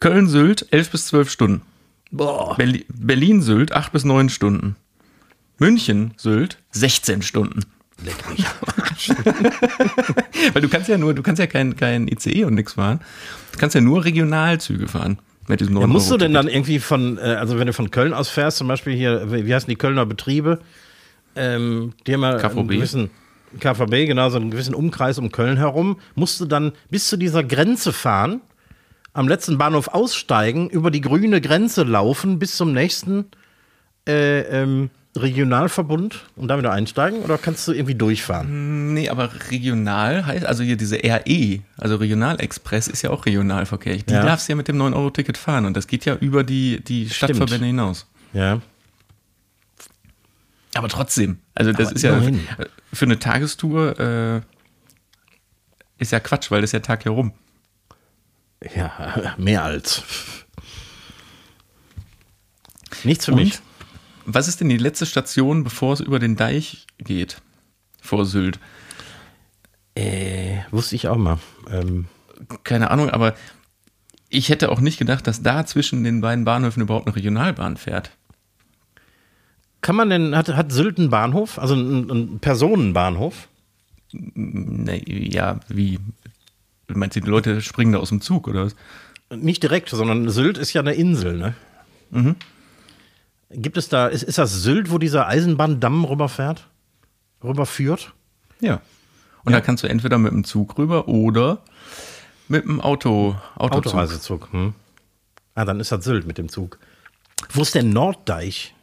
[0.00, 1.62] Köln-Sylt 11 bis 12 Stunden.
[2.10, 2.56] Boah.
[2.56, 4.76] Berlin-Sylt 8 bis 9 Stunden.
[5.58, 7.60] München-Sylt 16 Stunden.
[8.04, 8.44] Leck mich.
[10.52, 13.00] Weil du kannst ja nur, du kannst ja kein, kein ICE und nichts fahren.
[13.52, 15.18] Du kannst ja nur Regionalzüge fahren.
[15.48, 16.36] Mit diesem Ja, musst du denn 9-Euro-Ticket.
[16.36, 19.46] dann irgendwie von, äh, also wenn du von Köln aus fährst, zum Beispiel hier, wie
[19.46, 20.60] wie heißen die Kölner Betriebe?
[21.36, 22.58] Ähm, die haben ja KVB.
[22.58, 23.10] einen gewissen
[23.60, 27.44] KVB, genau, so einen gewissen Umkreis um Köln herum, musst du dann bis zu dieser
[27.44, 28.40] Grenze fahren,
[29.12, 33.26] am letzten Bahnhof aussteigen, über die grüne Grenze laufen bis zum nächsten
[34.08, 34.90] äh, ähm,
[35.22, 38.92] Regionalverbund und da wieder einsteigen oder kannst du irgendwie durchfahren?
[38.94, 43.96] Nee, aber regional heißt, also hier diese RE, also Regionalexpress ist ja auch Regionalverkehr.
[43.96, 44.24] Die Ja.
[44.24, 47.66] darfst du ja mit dem 9-Euro-Ticket fahren und das geht ja über die, die Stadtverbände
[47.66, 48.06] hinaus.
[48.32, 48.60] Ja.
[50.74, 52.40] Aber trotzdem, also das Aber ist ja immerhin.
[52.92, 54.40] für eine Tagestour äh,
[55.98, 57.32] ist ja Quatsch, weil das ist ja Tag herum.
[58.74, 60.02] Ja, mehr als.
[63.04, 63.58] Nichts für Und mich.
[64.26, 67.40] Was ist denn die letzte Station, bevor es über den Deich geht?
[68.02, 68.58] Vor Sylt.
[69.94, 71.38] Äh, wusste ich auch mal.
[71.70, 72.06] Ähm,
[72.64, 73.34] Keine Ahnung, aber
[74.28, 78.10] ich hätte auch nicht gedacht, dass da zwischen den beiden Bahnhöfen überhaupt eine Regionalbahn fährt.
[79.80, 81.58] kann man denn, hat, hat Sylt einen Bahnhof?
[81.58, 83.48] Also einen, einen Personenbahnhof?
[84.12, 85.98] Nee, ja, wie?
[86.88, 88.76] Meinst du, die Leute springen da aus dem Zug oder was?
[89.30, 91.54] Nicht direkt, sondern Sylt ist ja eine Insel, ne?
[93.50, 96.68] Gibt es da, ist, ist das Sylt, wo dieser Eisenbahndamm rüberfährt?
[97.42, 98.12] Rüberführt?
[98.60, 98.80] Ja.
[99.44, 101.62] Und da kannst du entweder mit dem Zug rüber oder
[102.48, 103.86] mit dem Auto, Autozug.
[103.86, 104.52] Autoreisezug.
[104.52, 104.74] Hm.
[105.54, 106.78] Ah, dann ist das Sylt mit dem Zug.
[107.50, 108.74] Wo ist der Norddeich?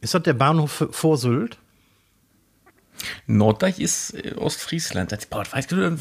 [0.00, 1.58] Ist das der Bahnhof vor Sylt?
[3.26, 5.12] Norddeich ist äh, Ostfriesland.
[5.12, 5.96] Das, boah, weißt du,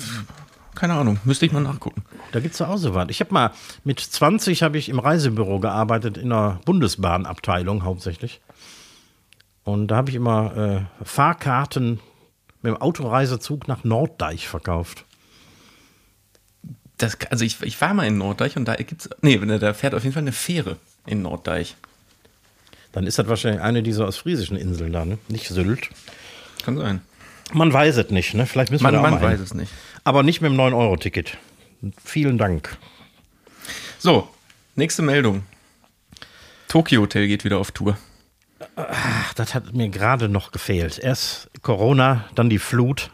[0.75, 2.03] keine Ahnung, müsste ich mal nachgucken.
[2.31, 3.07] Da gibt es ja auch so was.
[3.09, 3.51] Ich habe mal
[3.83, 8.41] mit 20 habe ich im Reisebüro gearbeitet, in der Bundesbahnabteilung hauptsächlich.
[9.63, 11.99] Und da habe ich immer äh, Fahrkarten
[12.61, 15.05] mit dem Autoreisezug nach Norddeich verkauft.
[16.97, 20.03] Das, also ich, ich war mal in Norddeich und da gibt's, nee, da fährt auf
[20.03, 21.75] jeden Fall eine Fähre in Norddeich.
[22.91, 25.17] Dann ist das wahrscheinlich eine dieser ostfriesischen Inseln da, ne?
[25.27, 25.89] Nicht Sylt.
[26.63, 27.01] Kann sein.
[27.51, 28.45] Man weiß es nicht, ne?
[28.45, 29.43] Vielleicht müssen Man, wir da auch man weiß hin.
[29.43, 29.71] es nicht.
[30.03, 31.37] Aber nicht mit dem 9-Euro-Ticket.
[32.03, 32.77] Vielen Dank.
[33.99, 34.27] So,
[34.75, 35.43] nächste Meldung.
[36.67, 37.97] Tokyo Hotel geht wieder auf Tour.
[38.75, 40.99] Ach, das hat mir gerade noch gefehlt.
[40.99, 43.11] Erst Corona, dann die Flut.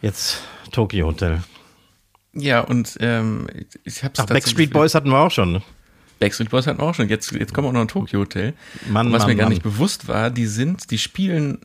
[0.00, 1.42] Jetzt Tokyo Hotel.
[2.32, 3.48] Ja, und ähm,
[3.84, 5.62] ich hab's Ach, Backstreet Boys hatten wir auch schon.
[6.20, 7.08] Backstreet Boys hatten wir auch schon.
[7.08, 8.54] Jetzt, jetzt kommen auch noch ein Tokyo Hotel.
[8.88, 9.52] Mann, Und was Mann, mir gar Mann.
[9.52, 11.60] nicht bewusst war, die sind, die spielen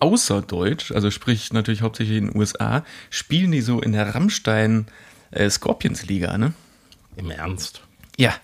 [0.00, 4.86] außer Deutsch, also sprich natürlich hauptsächlich in den USA, spielen die so in der Rammstein
[5.30, 6.52] äh, Scorpions Liga, ne?
[7.16, 7.82] Im Ernst.
[8.16, 8.34] Ja.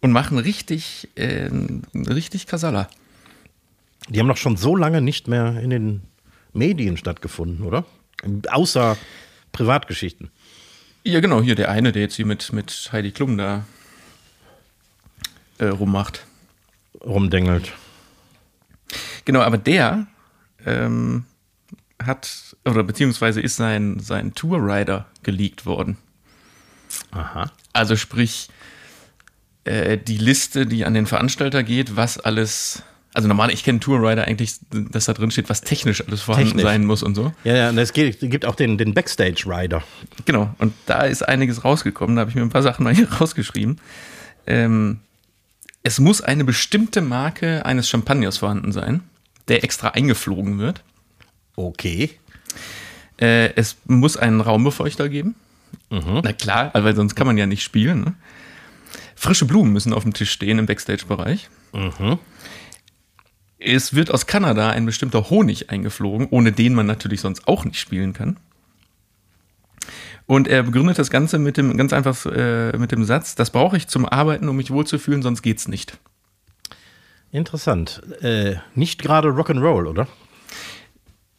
[0.00, 1.50] Und machen richtig, äh,
[1.94, 2.88] richtig Kasala.
[4.08, 6.02] Die haben doch schon so lange nicht mehr in den
[6.52, 7.84] Medien stattgefunden, oder?
[8.50, 8.96] Außer
[9.52, 10.30] Privatgeschichten.
[11.04, 13.64] Ja, genau, hier der eine, der jetzt hier mit, mit Heidi Klum da
[15.58, 16.26] äh, rummacht.
[17.04, 17.72] Rumdengelt.
[19.24, 20.06] Genau, aber der
[20.66, 21.24] ähm,
[22.02, 25.96] hat, oder beziehungsweise ist sein, sein Tourrider geleakt worden.
[27.12, 27.50] Aha.
[27.72, 28.48] Also sprich,
[29.64, 34.24] äh, die Liste, die an den Veranstalter geht, was alles, also normal, ich kenne Tourrider
[34.24, 36.64] eigentlich, dass da drin steht, was technisch alles vorhanden Technisch.
[36.64, 37.32] sein muss und so.
[37.44, 39.82] Ja, ja, und es gibt, auch den, den Backstage-Rider.
[40.24, 43.10] Genau, und da ist einiges rausgekommen, da habe ich mir ein paar Sachen mal hier
[43.20, 43.80] rausgeschrieben.
[44.46, 45.00] Ähm,
[45.82, 49.02] es muss eine bestimmte Marke eines Champagners vorhanden sein,
[49.50, 50.82] der extra eingeflogen wird.
[51.56, 52.10] Okay.
[53.20, 55.34] Äh, es muss einen Raumbefeuchter geben.
[56.22, 58.00] Na klar, weil sonst kann man ja nicht spielen.
[58.00, 58.14] Ne?
[59.14, 61.50] Frische Blumen müssen auf dem Tisch stehen im Backstage-Bereich.
[63.58, 67.78] Es wird aus Kanada ein bestimmter Honig eingeflogen, ohne den man natürlich sonst auch nicht
[67.78, 68.38] spielen kann.
[70.24, 73.76] Und er begründet das Ganze mit dem ganz einfach äh, mit dem Satz: Das brauche
[73.76, 75.98] ich zum Arbeiten, um mich wohlzufühlen, sonst geht's nicht.
[77.32, 78.02] Interessant.
[78.22, 80.08] Äh, nicht gerade Rock'n'Roll, oder?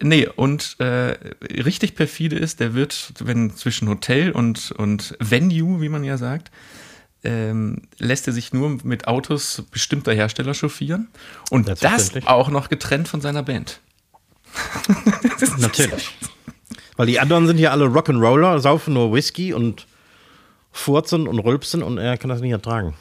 [0.01, 1.15] Nee, und äh,
[1.63, 6.49] richtig perfide ist, der wird, wenn zwischen Hotel und, und Venue, wie man ja sagt,
[7.23, 11.09] ähm, lässt er sich nur mit Autos bestimmter Hersteller chauffieren.
[11.51, 13.79] Und das auch noch getrennt von seiner Band.
[15.57, 16.09] Natürlich.
[16.95, 19.85] Weil die anderen sind ja alle Rock'n'Roller, saufen nur Whisky und
[20.71, 22.95] furzen und rülpsen und er kann das nicht ertragen.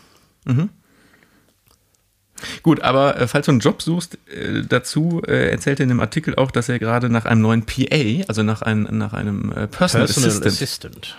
[2.62, 6.00] Gut, aber äh, falls du einen Job suchst, äh, dazu äh, erzählt er in dem
[6.00, 9.66] Artikel auch, dass er gerade nach einem neuen PA, also nach, ein, nach einem äh,
[9.66, 11.16] Personal, Personal Assistant, Assistant.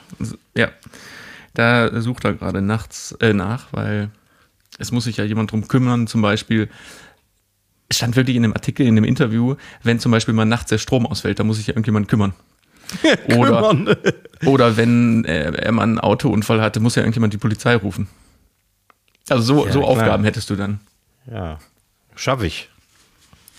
[0.56, 0.70] ja,
[1.54, 4.10] da sucht er gerade nachts äh, nach, weil
[4.78, 6.70] es muss sich ja jemand drum kümmern, zum Beispiel,
[7.90, 10.78] es stand wirklich in dem Artikel, in dem Interview, wenn zum Beispiel mal nachts der
[10.78, 12.34] Strom ausfällt, da muss sich ja irgendjemand kümmern.
[13.38, 13.74] Oder,
[14.46, 18.10] oder wenn äh, er mal einen Autounfall hatte, muss ja irgendjemand die Polizei rufen.
[19.30, 19.86] Also so, Ja, so.
[19.86, 20.82] Aufgaben hättest du dann.
[21.30, 21.60] Ja,
[22.16, 22.70] schaff ich.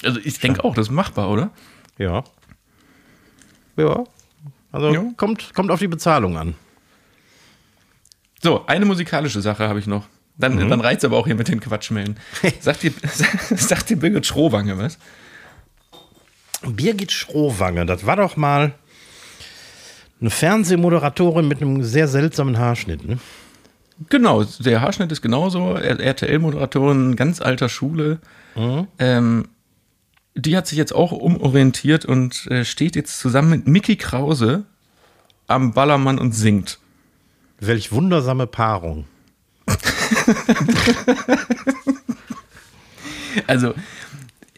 [0.04, 1.50] Also ich denke auch, das ist machbar, oder?
[1.98, 2.24] Ja.
[3.76, 4.04] Ja.
[4.72, 5.04] Also Ja.
[5.16, 6.54] Kommt, kommt auf die Bezahlung an.
[8.42, 10.06] So, eine musikalische Sache habe ich noch.
[10.36, 12.16] Dann, dann reizt aber auch hier mit den Quatschmelden.
[12.60, 12.92] Sagt dir,
[13.56, 14.98] sagt dir Birgit Schrowange was?
[16.62, 18.74] Birgit Schrowange, das war doch mal
[20.20, 23.06] eine Fernsehmoderatorin mit einem sehr seltsamen Haarschnitt.
[23.06, 23.18] Ne?
[24.08, 25.74] Genau, der Haarschnitt ist genauso.
[25.74, 28.20] RTL-Moderatorin, ganz alter Schule.
[28.98, 29.48] Ähm,
[30.34, 34.64] die hat sich jetzt auch umorientiert und äh, steht jetzt zusammen mit Mickey Krause
[35.46, 36.78] am Ballermann und singt.
[37.60, 39.06] Welch wundersame Paarung.
[43.46, 43.74] Also,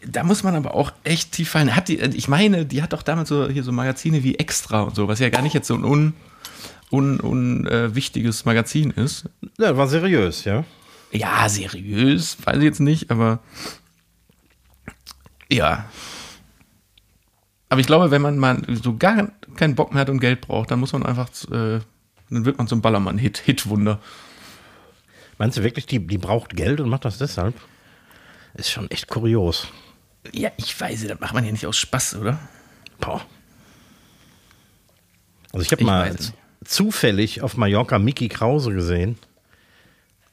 [0.05, 1.75] da muss man aber auch echt tief fallen.
[1.75, 4.95] Hat die, ich meine, die hat doch damals so hier so Magazine wie Extra und
[4.95, 6.13] so, was ja gar nicht jetzt so ein un,
[6.95, 9.29] un, un äh, wichtiges Magazin ist.
[9.57, 10.63] Ja, war seriös, ja.
[11.11, 13.39] Ja, seriös, weiß ich jetzt nicht, aber
[15.49, 15.89] ja.
[17.69, 20.71] Aber ich glaube, wenn man mal so gar keinen Bock mehr hat und Geld braucht,
[20.71, 21.79] dann muss man einfach, äh,
[22.29, 23.99] dann wird man zum Ballermann-Hit, Hitwunder.
[25.37, 27.55] Meinst du wirklich, die, die braucht Geld und macht das deshalb?
[28.53, 29.67] Ist schon echt kurios.
[30.31, 32.39] Ja, ich weiß, das macht man ja nicht aus Spaß, oder?
[32.99, 33.21] Boah.
[35.51, 36.15] Also ich habe mal.
[36.65, 39.17] Zufällig auf Mallorca Mickey Krause gesehen.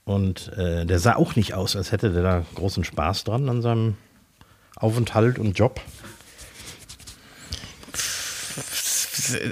[0.05, 3.63] Und äh, der sah auch nicht aus, als hätte der da großen Spaß dran an
[3.63, 3.97] seinem
[4.77, 5.81] Aufenthalt und Job.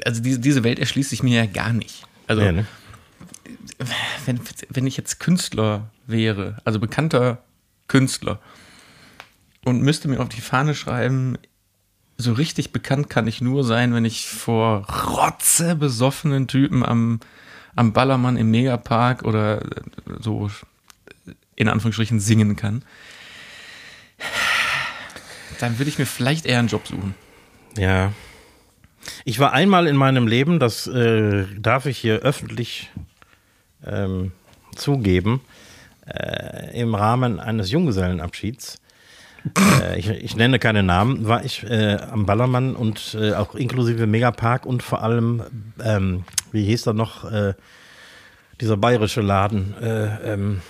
[0.04, 2.04] Also diese, diese Welt erschließt sich mir ja gar nicht.
[2.26, 2.66] Also Ja, ne?
[4.26, 7.42] wenn, wenn ich jetzt Künstler wäre, also bekannter
[7.86, 8.40] Künstler,
[9.64, 11.36] und müsste mir auf die Fahne schreiben,
[12.20, 17.20] so richtig bekannt kann ich nur sein, wenn ich vor rotze besoffenen Typen am,
[17.74, 19.66] am Ballermann im Megapark oder äh,
[20.20, 20.50] so
[21.56, 22.83] in Anführungsstrichen singen kann.
[25.59, 27.14] Dann würde ich mir vielleicht eher einen Job suchen.
[27.76, 28.12] Ja.
[29.24, 32.90] Ich war einmal in meinem Leben, das äh, darf ich hier öffentlich
[33.87, 34.33] ähm,
[34.76, 35.40] zugeben,
[36.06, 38.79] äh, im Rahmen eines Junggesellenabschieds.
[39.83, 44.07] Äh, ich, ich nenne keine Namen, war ich äh, am Ballermann und äh, auch inklusive
[44.07, 45.42] Megapark und vor allem,
[45.83, 47.55] ähm, wie hieß da noch, äh,
[48.61, 50.61] dieser bayerische Laden äh, ähm,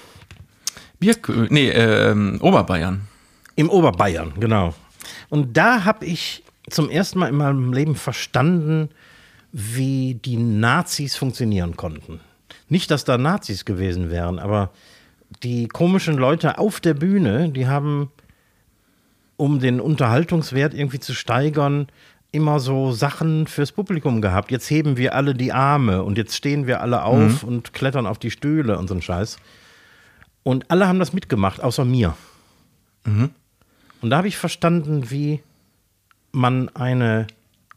[1.01, 3.09] Bierkö nee, ähm, Oberbayern.
[3.57, 4.75] im Oberbayern, genau.
[5.29, 8.91] Und da habe ich zum ersten Mal in meinem Leben verstanden,
[9.53, 12.21] wie die Nazis funktionieren konnten.
[12.69, 14.71] Nicht, dass da Nazis gewesen wären, aber
[15.43, 18.11] die komischen Leute auf der Bühne, die haben,
[19.41, 21.87] um den Unterhaltungswert irgendwie zu steigern,
[22.31, 24.51] immer so Sachen fürs Publikum gehabt.
[24.51, 28.19] Jetzt heben wir alle die Arme und jetzt stehen wir alle auf und klettern auf
[28.19, 29.39] die Stühle und so ein Scheiß.
[30.43, 32.15] Und alle haben das mitgemacht, außer mir.
[34.03, 35.41] Und da habe ich verstanden, wie
[36.33, 37.27] man eine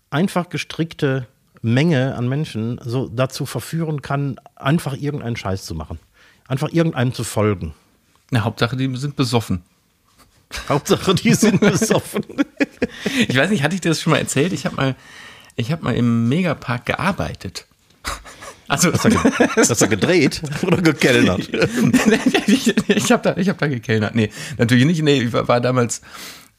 [0.09, 1.27] einfach gestrickte
[1.61, 5.97] Menge an Menschen so dazu verführen kann, einfach irgendeinen Scheiß zu machen.
[6.45, 7.73] Einfach irgendeinem zu folgen.
[8.31, 9.63] Na, Hauptsache, die sind besoffen.
[10.69, 12.23] Hauptsache, die sind besoffen.
[13.27, 14.53] Ich weiß nicht, hatte ich dir das schon mal erzählt?
[14.53, 14.95] Ich habe mal,
[15.55, 17.65] ich habe mal im Megapark gearbeitet.
[18.69, 19.11] Also, Hast du,
[19.57, 21.41] hast du gedreht oder gekellnert?
[22.47, 24.15] ich, ich habe da, ich hab da gekellnert.
[24.15, 25.03] Nee, natürlich nicht.
[25.03, 26.01] Nee, ich war, war damals,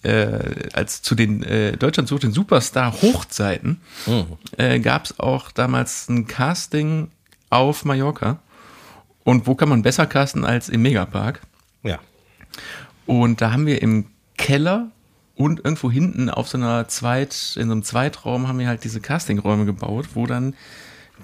[0.02, 0.38] äh,
[0.74, 3.80] als zu den äh, Deutschland sucht den Superstar Hochzeiten,
[4.58, 7.08] äh, gab es auch damals ein Casting
[7.48, 8.38] auf Mallorca.
[9.24, 11.40] Und wo kann man besser casten als im Megapark?
[11.82, 11.98] Ja.
[13.06, 14.90] Und da haben wir im Keller
[15.34, 19.00] und irgendwo hinten auf so einer Zweit, in so einem Zweitraum haben wir halt diese
[19.00, 20.54] Castingräume gebaut, wo dann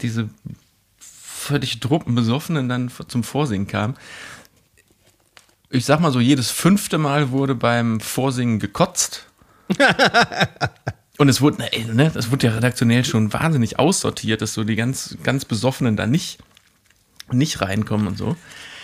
[0.02, 0.28] diese
[0.98, 3.96] völlig Truppenbesoffenen dann zum Vorsingen kamen.
[5.70, 9.26] Ich sag mal so, jedes fünfte Mal wurde beim Vorsingen gekotzt.
[11.18, 15.18] Und es wurde, ne, das wurde ja redaktionell schon wahnsinnig aussortiert, dass so die ganz,
[15.22, 16.38] ganz Besoffenen da nicht,
[17.30, 18.36] nicht reinkommen und so.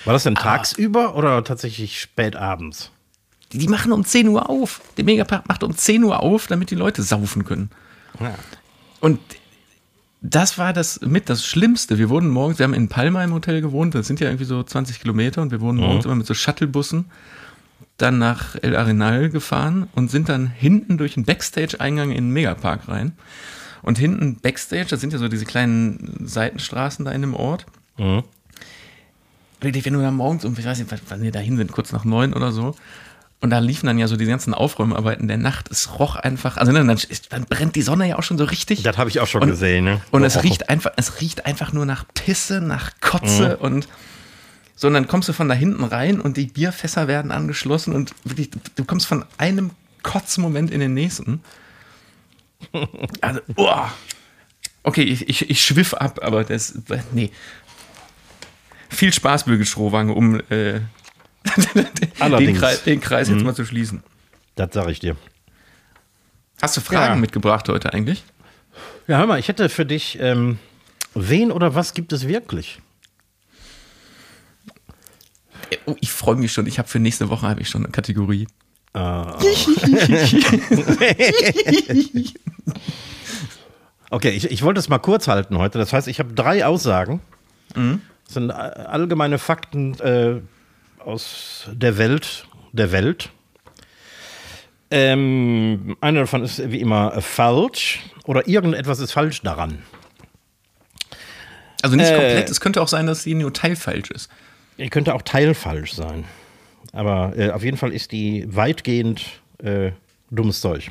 [0.07, 2.93] War das denn tagsüber oder tatsächlich spät abends?
[3.53, 4.81] Die, die machen um 10 Uhr auf.
[4.97, 7.71] Der Megapark macht um 10 Uhr auf, damit die Leute saufen können.
[8.21, 8.35] Ja.
[9.01, 9.21] Und
[10.21, 11.99] das war das mit das Schlimmste.
[11.99, 14.63] Wir wurden morgens, wir haben in Palma im Hotel gewohnt, das sind ja irgendwie so
[14.63, 17.07] 20 Kilometer und wir wurden morgens immer mit so Shuttlebussen
[17.99, 22.89] dann nach El Arenal gefahren und sind dann hinten durch den Backstage-Eingang in den Megapark
[22.89, 23.13] rein.
[23.83, 27.67] Und hinten Backstage, das sind ja so diese kleinen Seitenstraßen da in dem Ort.
[29.61, 31.93] Wirklich, wenn du da morgens um, ich weiß nicht, wann wir da hin sind, kurz
[31.93, 32.75] nach neun oder so,
[33.41, 35.71] und da liefen dann ja so die ganzen Aufräumarbeiten der Nacht.
[35.71, 38.83] Es roch einfach, also dann, dann brennt die Sonne ja auch schon so richtig.
[38.83, 39.85] Das habe ich auch schon und, gesehen.
[39.85, 40.01] Ne?
[40.11, 43.87] Und es riecht einfach, es riecht einfach nur nach Pisse, nach Kotze und
[44.75, 44.89] so.
[44.89, 48.51] Und dann kommst du von da hinten rein und die Bierfässer werden angeschlossen und wirklich,
[48.75, 49.71] du kommst von einem
[50.03, 51.41] Kotzmoment in den nächsten.
[53.21, 53.83] Also, oh.
[54.83, 56.75] Okay, ich, ich, ich schwiff ab, aber das,
[57.13, 57.31] nee.
[58.89, 60.81] Viel Spaß, Birgit Schrowange, um äh,
[62.39, 62.57] den.
[62.57, 64.03] Kreis, den Kreis jetzt mal zu schließen.
[64.55, 65.17] Das sage ich dir.
[66.63, 67.21] Hast du Fragen Ja.
[67.21, 68.25] mitgebracht heute eigentlich?
[69.07, 70.59] Ja, hör mal, ich hätte für dich, ähm,
[71.15, 72.81] wen oder was gibt es wirklich?
[75.85, 76.67] Oh, ich freue mich schon.
[76.67, 78.47] Ich habe für nächste Woche habe ich schon eine Kategorie.
[84.09, 85.79] Okay, ich, ich wollte es mal kurz halten heute.
[85.79, 87.21] Das heißt, ich habe drei Aussagen.
[88.27, 90.41] Das sind äh, allgemeine Fakten äh,
[91.03, 93.31] aus der Welt, der Welt.
[94.91, 99.83] Ähm, eine davon ist wie immer äh, falsch oder irgendetwas ist falsch daran.
[101.83, 102.15] Also nicht Äh.
[102.17, 102.51] komplett.
[102.51, 104.31] Es könnte auch sein, dass die nur teilfalsch ist.
[104.91, 106.25] Könnte auch teilfalsch sein.
[106.93, 109.25] Aber äh, auf jeden Fall ist die weitgehend
[109.59, 109.93] äh,
[110.31, 110.91] dummes Zeug.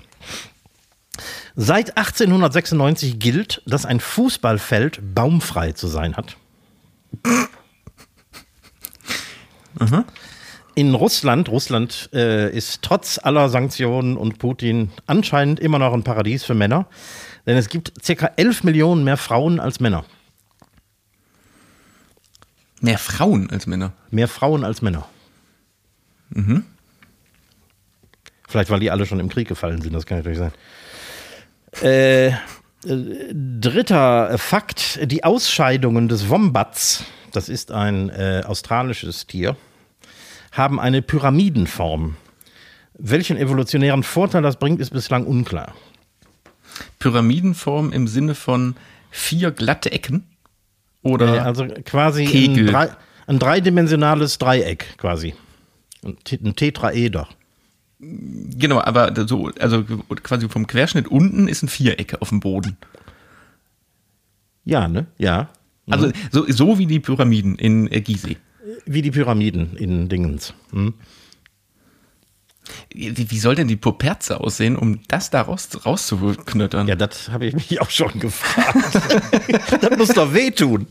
[1.56, 6.36] Seit 1896 gilt, dass ein Fußballfeld baumfrei zu sein hat.
[10.76, 16.44] In Russland, Russland äh, ist trotz aller Sanktionen und Putin anscheinend immer noch ein Paradies
[16.44, 16.88] für Männer,
[17.46, 20.04] denn es gibt circa 11 Millionen mehr Frauen als Männer.
[22.82, 23.94] Mehr Frauen als Männer.
[24.12, 25.08] Mehr Frauen als Männer.
[28.48, 30.52] Vielleicht, weil die alle schon im Krieg gefallen sind, das kann natürlich sein.
[31.82, 32.32] Äh,
[32.86, 39.56] dritter Fakt: Die Ausscheidungen des Wombats, das ist ein äh, australisches Tier,
[40.52, 42.16] haben eine Pyramidenform.
[42.98, 45.74] Welchen evolutionären Vorteil das bringt, ist bislang unklar.
[47.00, 48.76] Pyramidenform im Sinne von
[49.12, 50.24] vier glatte Ecken?
[51.04, 52.68] Oder Äh, also quasi Kegel.
[52.68, 52.90] ein, drei,
[53.28, 55.36] ein dreidimensionales Dreieck quasi.
[56.04, 57.28] Ein Tetraeder.
[58.58, 62.78] Genau, aber so, also quasi vom Querschnitt unten ist ein Viereck auf dem Boden.
[64.64, 65.06] Ja, ne?
[65.18, 65.50] Ja.
[65.90, 68.38] Also so, so wie die Pyramiden in äh, Gizeh.
[68.86, 70.54] Wie die Pyramiden in Dingens.
[70.72, 70.96] Hm?
[72.92, 76.88] Wie, wie soll denn die Poperze aussehen, um das da raus, rauszuknöttern?
[76.88, 79.00] Ja, das habe ich mich auch schon gefragt.
[79.82, 80.88] das muss doch wehtun.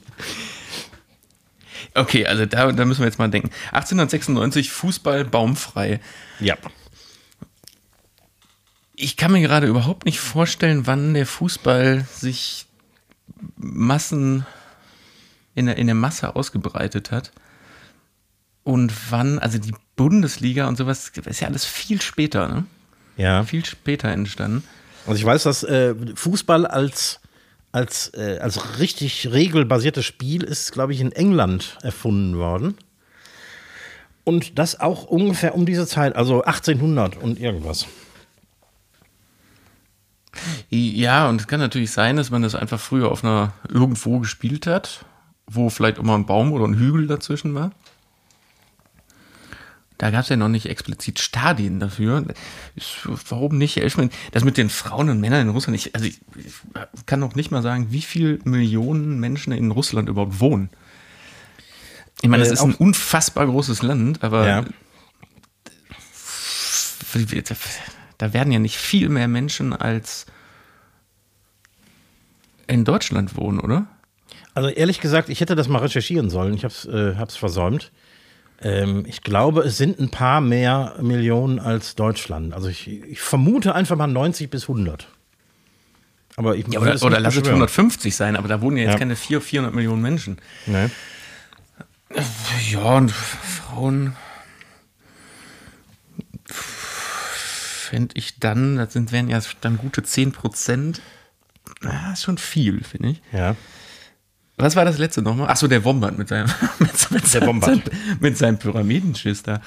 [1.94, 3.50] Okay, also da, da müssen wir jetzt mal denken.
[3.72, 6.00] 1896 Fußball baumfrei.
[6.38, 6.57] Ja.
[8.96, 12.66] Ich kann mir gerade überhaupt nicht vorstellen, wann der Fußball sich
[13.57, 14.46] Massen
[15.54, 17.33] in der, in der Masse ausgebreitet hat.
[18.62, 22.64] Und wann, also die Bundesliga und sowas, ist ja alles viel später, ne?
[23.16, 23.44] Ja.
[23.44, 24.64] Viel später entstanden.
[25.07, 27.20] Also ich weiß, dass äh, Fußball als,
[27.72, 32.74] als, äh, als richtig regelbasiertes Spiel ist, glaube ich, in England erfunden worden.
[34.24, 37.87] Und das auch ungefähr um diese Zeit, also 1800 und irgendwas.
[40.70, 44.66] Ja, und es kann natürlich sein, dass man das einfach früher auf einer irgendwo gespielt
[44.66, 45.04] hat,
[45.46, 47.70] wo vielleicht auch mal ein Baum oder ein Hügel dazwischen war.
[49.96, 52.24] Da gab es ja noch nicht explizit Stadien dafür.
[52.74, 53.76] Ist, warum nicht?
[53.76, 57.20] Ich meine, das mit den Frauen und Männern in Russland, ich, also ich, ich kann
[57.20, 60.68] noch nicht mal sagen, wie viele Millionen Menschen in Russland überhaupt wohnen.
[62.22, 64.64] Ich meine, das Äh, ist ein unfassbar großes Land, aber Ja.
[68.19, 70.27] Da werden ja nicht viel mehr Menschen als
[72.67, 73.87] in Deutschland wohnen, oder?
[74.54, 76.54] Also ehrlich gesagt, ich hätte das mal recherchieren sollen.
[76.54, 77.90] Ich habe es äh, hab's versäumt.
[78.62, 82.54] Ähm, ich glaube, es sind ein paar mehr Millionen als Deutschland.
[82.54, 85.08] Also ich, ich vermute einfach mal 90 bis 100.
[86.37, 87.56] Aber ich Ja, oder, oder lass es beschwören.
[87.62, 88.98] 150 sein, aber da wohnen ja jetzt Ja.
[88.98, 90.38] keine 400, 400 Millionen Menschen.
[90.67, 90.88] Nee.
[92.71, 94.15] Ja, und Frauen
[97.94, 101.00] fände ich dann, das sind, wären ja dann gute 10 Prozent.
[101.84, 103.22] Ah, ist schon viel, finde ich.
[103.32, 103.54] Ja.
[104.56, 105.48] Was war das letzte nochmal?
[105.48, 107.82] Achso, der Wombat mit seinem, mit, mit seinem, Wombat.
[108.18, 109.60] mit seinem Pyramidenschiss da.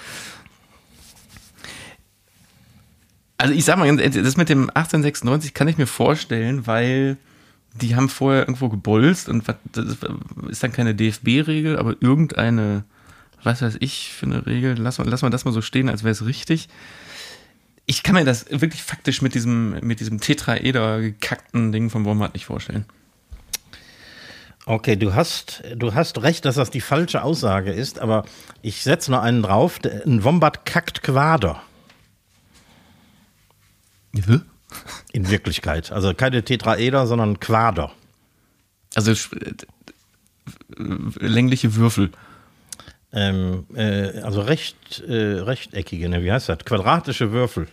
[3.37, 7.15] Also ich sag mal, das mit dem 1896 kann ich mir vorstellen, weil
[7.75, 9.97] die haben vorher irgendwo gebolzt und das
[10.49, 12.83] ist dann keine DFB-Regel, aber irgendeine,
[13.41, 16.03] was weiß ich, für eine Regel, lass mal, lass mal das mal so stehen, als
[16.03, 16.67] wäre es richtig.
[17.87, 22.33] Ich kann mir das wirklich faktisch mit diesem, mit diesem Tetraeder gekackten Ding vom Wombat
[22.33, 22.85] nicht vorstellen.
[24.65, 28.25] Okay, du hast, du hast recht, dass das die falsche Aussage ist, aber
[28.61, 29.79] ich setze noch einen drauf.
[30.05, 31.63] Ein Wombat kackt Quader
[35.13, 35.91] in Wirklichkeit.
[35.91, 37.91] Also keine Tetraeder, sondern Quader.
[38.95, 39.53] Also äh,
[41.25, 42.11] längliche Würfel.
[43.13, 46.23] Ähm, äh, also recht, äh, rechteckige, ne?
[46.23, 46.59] wie heißt das?
[46.59, 47.67] Quadratische Würfel.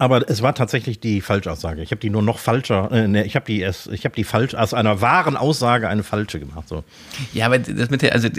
[0.00, 1.82] Aber es war tatsächlich die Falschaussage.
[1.82, 4.24] Ich habe die nur noch falscher, äh, ne, ich habe die erst, ich habe die
[4.24, 6.68] falsch aus einer wahren Aussage eine falsche gemacht.
[6.68, 6.84] So.
[7.34, 8.30] Ja, aber das mit der, also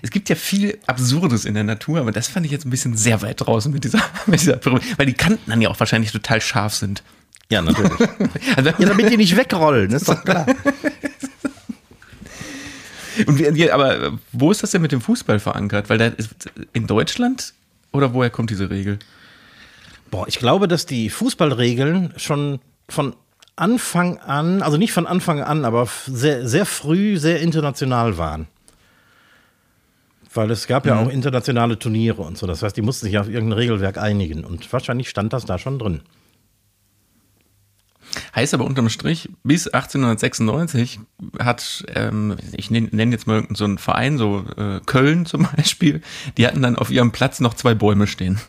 [0.00, 2.96] es gibt ja viel Absurdes in der Natur, aber das fand ich jetzt ein bisschen
[2.96, 6.10] sehr weit draußen mit dieser, mit dieser Pyramide, weil die Kanten dann ja auch wahrscheinlich
[6.10, 7.02] total scharf sind.
[7.50, 7.92] Ja, natürlich.
[8.56, 10.46] Also, ja, damit die nicht wegrollen, ist doch klar.
[13.26, 15.90] und wie, aber wo ist das denn mit dem Fußball verankert?
[15.90, 16.30] Weil da ist
[16.72, 17.52] in Deutschland
[17.92, 18.98] oder woher kommt diese Regel?
[20.10, 23.14] Boah, ich glaube, dass die Fußballregeln schon von
[23.56, 28.48] Anfang an, also nicht von Anfang an, aber sehr, sehr früh sehr international waren.
[30.32, 32.46] Weil es gab ja auch internationale Turniere und so.
[32.46, 34.44] Das heißt, die mussten sich auf irgendein Regelwerk einigen.
[34.44, 36.02] Und wahrscheinlich stand das da schon drin.
[38.34, 41.00] Heißt aber unterm Strich, bis 1896
[41.38, 45.48] hat, ähm, ich nenne nenn jetzt mal irgendeinen so einen Verein, so äh, Köln zum
[45.56, 46.02] Beispiel,
[46.36, 48.40] die hatten dann auf ihrem Platz noch zwei Bäume stehen.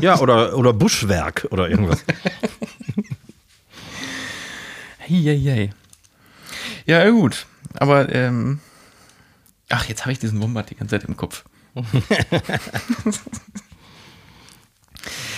[0.00, 2.02] Ja, oder, oder Buschwerk oder irgendwas.
[5.06, 5.70] Heieiei.
[6.86, 7.46] Ja, ja, gut.
[7.74, 8.60] Aber, ähm,
[9.68, 11.44] ach, jetzt habe ich diesen Wombat die ganze Zeit im Kopf.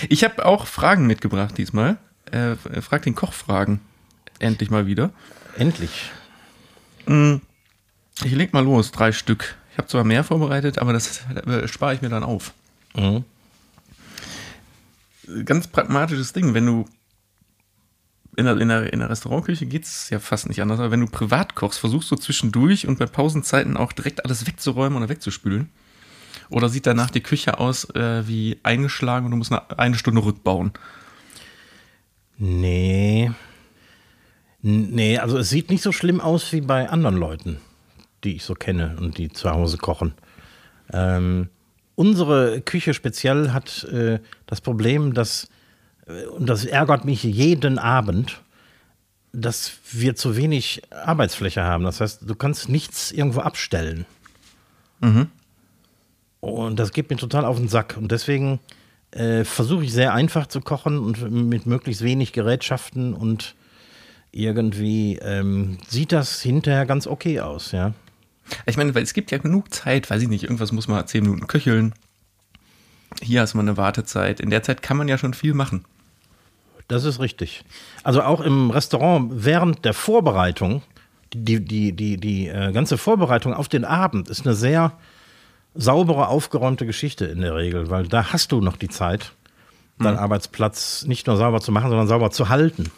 [0.07, 1.97] ich habe auch Fragen mitgebracht diesmal.
[2.31, 3.81] Äh, frag den Koch Fragen.
[4.39, 5.11] Endlich mal wieder.
[5.57, 6.11] Endlich.
[8.23, 9.55] Ich leg mal los, drei Stück.
[9.71, 12.53] Ich habe zwar mehr vorbereitet, aber das äh, spare ich mir dann auf.
[12.95, 13.23] Mhm.
[15.45, 16.85] Ganz pragmatisches Ding, wenn du
[18.35, 21.01] in der, in der, in der Restaurantküche geht es ja fast nicht anders, aber wenn
[21.01, 25.69] du privat kochst, versuchst du zwischendurch und bei Pausenzeiten auch direkt alles wegzuräumen oder wegzuspülen.
[26.49, 30.23] Oder sieht danach die Küche aus äh, wie eingeschlagen und du musst eine, eine Stunde
[30.23, 30.71] rückbauen?
[32.39, 33.31] Nee.
[34.61, 37.57] Nee, also es sieht nicht so schlimm aus wie bei anderen Leuten,
[38.23, 40.13] die ich so kenne und die zu Hause kochen.
[40.91, 41.49] Ähm,
[41.95, 45.49] unsere Küche speziell hat äh, das Problem, dass,
[46.07, 48.41] äh, und das ärgert mich jeden Abend,
[49.31, 51.83] dass wir zu wenig Arbeitsfläche haben.
[51.83, 54.05] Das heißt, du kannst nichts irgendwo abstellen.
[56.39, 57.95] Und das geht mir total auf den Sack.
[57.97, 58.59] Und deswegen
[59.11, 63.55] äh, versuche ich sehr einfach zu kochen und mit möglichst wenig Gerätschaften und
[64.31, 67.93] irgendwie ähm, sieht das hinterher ganz okay aus, ja.
[68.65, 71.23] Ich meine, weil es gibt ja genug Zeit, weiß ich nicht, irgendwas muss man zehn
[71.23, 71.93] Minuten köcheln.
[73.21, 74.39] Hier hast du mal eine Wartezeit.
[74.39, 75.85] In der Zeit kann man ja schon viel machen.
[76.87, 77.63] Das ist richtig.
[78.03, 80.81] Also auch im Restaurant während der Vorbereitung,
[81.33, 84.93] die, die, die, die äh, ganze Vorbereitung auf den Abend ist eine sehr
[85.75, 89.33] saubere, aufgeräumte Geschichte in der Regel, weil da hast du noch die Zeit,
[89.99, 92.91] deinen Arbeitsplatz nicht nur sauber zu machen, sondern sauber zu halten.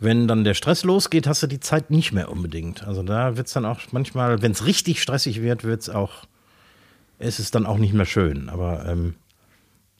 [0.00, 2.86] Wenn dann der Stress losgeht, hast du die Zeit nicht mehr unbedingt.
[2.86, 6.24] Also da wird es dann auch manchmal, wenn es richtig stressig wird, wird es auch,
[7.18, 8.48] ist es dann auch nicht mehr schön.
[8.48, 9.14] Aber ähm,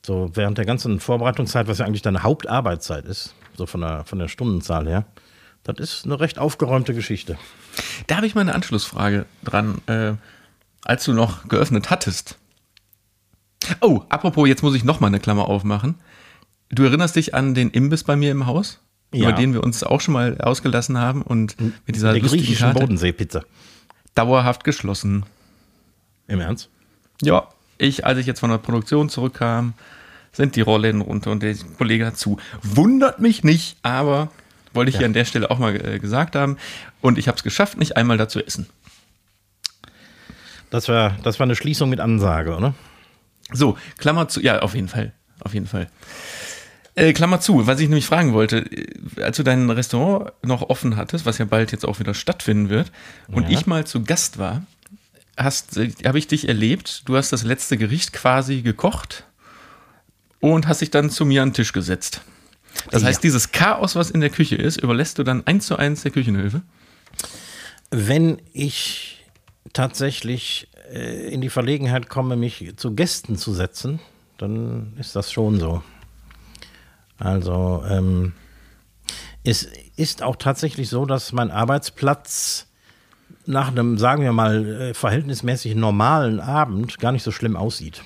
[0.05, 4.19] so während der ganzen Vorbereitungszeit, was ja eigentlich deine Hauptarbeitszeit ist, so von der, von
[4.19, 5.05] der Stundenzahl her,
[5.65, 7.37] das ist eine recht aufgeräumte Geschichte.
[8.07, 9.81] Da habe ich mal eine Anschlussfrage dran.
[9.87, 10.15] Äh,
[10.89, 12.37] als du noch geöffnet hattest.
[13.81, 15.97] Oh, apropos, jetzt muss ich noch mal eine Klammer aufmachen.
[16.71, 18.81] Du erinnerst dich an den Imbiss bei mir im Haus?
[19.13, 19.29] Ja.
[19.29, 22.81] Über den wir uns auch schon mal ausgelassen haben und mit dieser der griechischen Karte
[22.81, 23.43] Bodenseepizza.
[24.15, 25.25] dauerhaft geschlossen.
[26.27, 26.69] Im Ernst?
[27.23, 29.75] Ja, ich, als ich jetzt von der Produktion zurückkam,
[30.33, 32.39] sind die Rollläden runter und der Kollege hat zu.
[32.63, 34.31] Wundert mich nicht, aber
[34.75, 36.57] wollte ich hier an der Stelle auch mal äh, gesagt haben.
[37.01, 38.69] Und ich habe es geschafft, nicht einmal da zu essen.
[40.71, 42.75] Das war, das war eine Schließung mit Ansage, oder?
[43.53, 44.41] So, Klammer zu.
[44.43, 45.13] Ja, auf jeden Fall.
[45.41, 45.89] Auf jeden Fall.
[46.95, 50.97] Äh, Klammer zu, was ich nämlich fragen wollte, äh, als du dein Restaurant noch offen
[50.97, 52.91] hattest, was ja bald jetzt auch wieder stattfinden wird,
[53.29, 53.51] und Ja.
[53.59, 54.63] ich mal zu Gast war,
[55.37, 59.25] hast, äh, habe ich dich erlebt, du hast das letzte Gericht quasi gekocht
[60.41, 62.21] und hast dich dann zu mir an den Tisch gesetzt.
[62.91, 63.09] Das Ja.
[63.09, 66.11] heißt, dieses Chaos, was in der Küche ist, überlässt du dann eins zu eins der
[66.11, 66.63] Küchenhilfe?
[67.91, 69.18] Wenn ich
[69.73, 74.01] tatsächlich äh, in die Verlegenheit komme, mich zu Gästen zu setzen,
[74.39, 75.83] dann ist das schon so.
[77.19, 78.33] Also ähm,
[79.45, 82.67] es ist auch tatsächlich so, dass mein Arbeitsplatz
[83.47, 88.03] nach einem, sagen wir mal, äh, verhältnismäßig normalen Abend gar nicht so schlimm aussieht.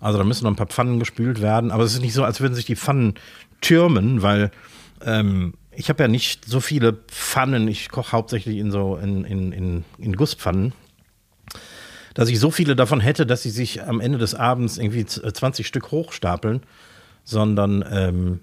[0.00, 2.40] Also da müssen noch ein paar Pfannen gespült werden, aber es ist nicht so, als
[2.40, 3.14] würden sich die Pfannen
[3.60, 4.50] türmen, weil
[5.04, 9.52] ähm, ich habe ja nicht so viele Pfannen, ich koche hauptsächlich in so in, in,
[9.52, 10.72] in, in Gusspfannen,
[12.14, 15.36] dass ich so viele davon hätte, dass sie sich am Ende des Abends irgendwie z-
[15.36, 16.62] 20 Stück hochstapeln,
[17.24, 18.40] sondern ähm,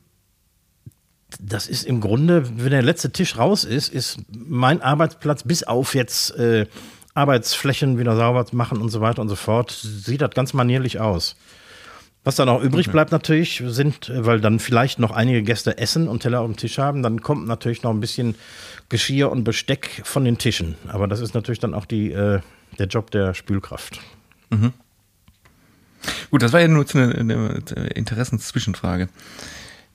[1.41, 5.93] das ist im Grunde, wenn der letzte Tisch raus ist, ist mein Arbeitsplatz bis auf
[5.93, 6.65] jetzt äh,
[7.13, 11.35] Arbeitsflächen wieder sauber machen und so weiter und so fort, sieht das ganz manierlich aus.
[12.27, 16.23] Was dann auch übrig bleibt natürlich, sind, weil dann vielleicht noch einige Gäste essen und
[16.23, 18.35] Teller auf dem Tisch haben, dann kommt natürlich noch ein bisschen
[18.89, 20.75] Geschirr und Besteck von den Tischen.
[20.89, 22.41] Aber das ist natürlich dann auch die, äh,
[22.79, 24.01] der Job der Spülkraft.
[26.29, 27.61] Gut, das war ja nur eine, eine
[27.95, 29.07] Interessenszwischenfrage.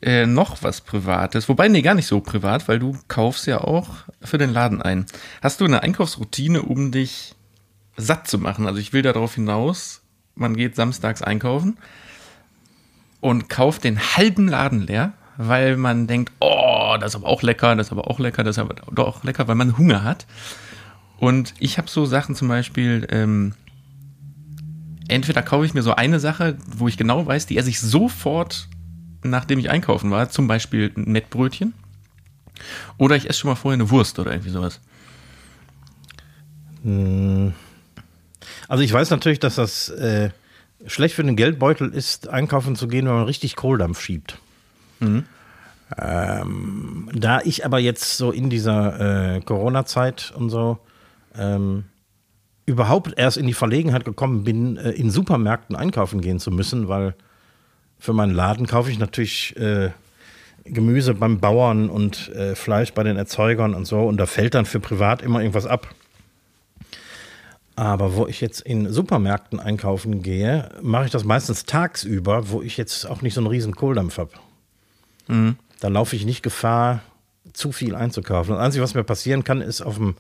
[0.01, 3.91] Äh, noch was Privates, wobei, nee, gar nicht so privat, weil du kaufst ja auch
[4.23, 5.05] für den Laden ein.
[5.43, 7.35] Hast du eine Einkaufsroutine, um dich
[7.99, 8.67] satt zu machen?
[8.67, 10.01] Also ich will darauf hinaus,
[10.35, 11.77] man geht samstags einkaufen
[13.23, 17.75] und kauft den halben Laden leer, weil man denkt, oh, das ist aber auch lecker,
[17.77, 20.27] das ist aber auch lecker, das ist aber doch auch lecker, weil man Hunger hat.
[21.19, 23.55] Und ich habe so Sachen zum Beispiel, ähm,
[25.07, 28.69] entweder kaufe ich mir so eine Sache, wo ich genau weiß, die esse ich sofort,
[29.23, 31.75] nachdem ich einkaufen war, zum Beispiel ein Mettbrötchen.
[32.99, 34.81] Oder ich esse schon mal vorher eine Wurst oder irgendwie sowas.
[38.69, 40.31] Also ich weiß natürlich, dass das äh,
[40.87, 44.39] schlecht für den Geldbeutel ist, einkaufen zu gehen, wenn man richtig Kohldampf schiebt.
[45.99, 50.79] Ähm, da ich aber jetzt so in dieser äh, Corona-Zeit und so
[51.37, 51.85] ähm,
[52.65, 57.15] überhaupt erst in die Verlegenheit gekommen bin, äh, in Supermärkten einkaufen gehen zu müssen, weil
[57.99, 59.91] für meinen Laden kaufe ich natürlich äh,
[60.65, 64.65] Gemüse beim Bauern und äh, Fleisch bei den Erzeugern und so und da fällt dann
[64.65, 65.89] für privat immer irgendwas ab.
[67.75, 72.77] Aber wo ich jetzt in Supermärkten einkaufen gehe, mache ich das meistens tagsüber, wo ich
[72.77, 74.33] jetzt auch nicht so einen riesen Kohldampf habe.
[75.81, 77.01] Da laufe ich nicht Gefahr,
[77.53, 78.55] zu viel einzukaufen.
[78.55, 80.17] Das Einzige, was mir passieren kann, ist auf dem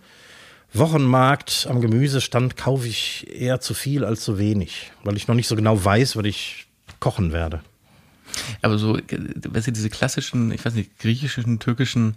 [0.74, 5.48] Wochenmarkt am Gemüsestand kaufe ich eher zu viel als zu wenig, weil ich noch nicht
[5.48, 6.66] so genau weiß, was ich
[6.98, 7.60] kochen werde.
[8.62, 9.02] Aber so, äh,
[9.48, 12.16] weißt du, diese klassischen, ich weiß nicht, griechischen, türkischen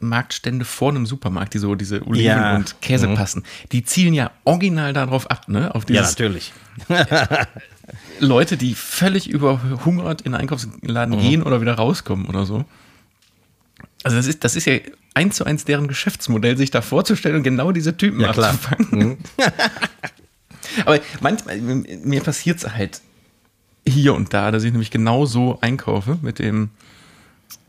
[0.00, 2.56] Marktstände vor einem Supermarkt, die so diese Oliven Ja.
[2.56, 3.14] und Käse Mhm.
[3.14, 5.74] passen, die zielen ja original darauf ab, ne?
[5.74, 6.52] Auf dieses natürlich.
[8.18, 11.20] Leute, die völlig überhungert in den Einkaufsladen Mhm.
[11.20, 12.64] gehen oder wieder rauskommen oder so.
[14.04, 14.78] Also das ist, das ist ja
[15.14, 19.18] eins zu eins deren Geschäftsmodell, sich da vorzustellen und genau diese Typen Ja, abzufangen.
[20.86, 23.00] Aber manchmal, mir passiert es halt
[23.86, 26.70] hier und da, dass ich nämlich genau so einkaufe mit dem,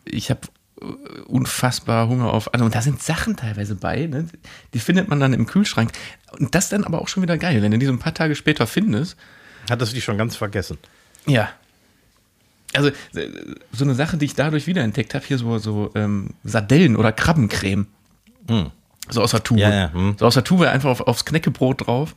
[0.05, 0.41] ich habe
[1.27, 4.27] unfassbar Hunger auf, also und da sind Sachen teilweise bei, ne?
[4.73, 5.91] die findet man dann im Kühlschrank
[6.39, 8.35] und das dann aber auch schon wieder geil, wenn du die so ein paar Tage
[8.35, 9.17] später findest,
[9.69, 10.77] Hattest du die schon ganz vergessen?
[11.25, 11.49] ja.
[12.75, 12.89] Also
[13.71, 17.85] so eine Sache, die ich dadurch wiederentdeckt habe, hier so, so ähm, Sardellen oder Krabbencreme.
[19.09, 19.59] So aus der Tube.
[19.59, 20.15] Ja, ja, hm.
[20.17, 22.15] So aus der Tube einfach auf, aufs Knäckebrot drauf.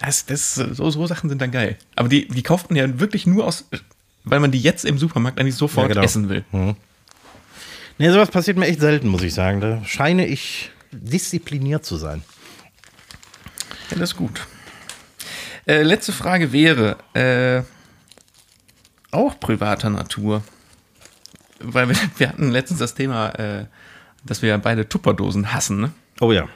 [0.00, 1.76] Das, das, so, so Sachen sind dann geil.
[1.94, 3.66] Aber die, die kauft man ja wirklich nur aus,
[4.24, 6.04] weil man die jetzt im Supermarkt eigentlich sofort Ja, genau.
[6.04, 6.44] essen will.
[7.98, 9.60] Nee, sowas passiert mir echt selten, muss ich sagen.
[9.60, 12.22] Da scheine ich diszipliniert zu sein.
[13.90, 14.46] Ja, das ist gut.
[15.66, 17.62] Äh, letzte Frage wäre, äh,
[19.10, 20.42] auch privater Natur.
[21.58, 23.66] Weil wir, wir hatten letztens das Thema, äh,
[24.24, 25.80] dass wir beide Tupperdosen hassen.
[25.80, 25.92] Ne?
[26.20, 26.48] Oh ja.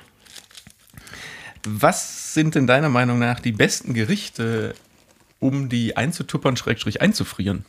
[1.67, 4.75] Was sind denn deiner Meinung nach die besten Gerichte,
[5.41, 7.65] um die einzutuppern, schrägstrich einzufrieren?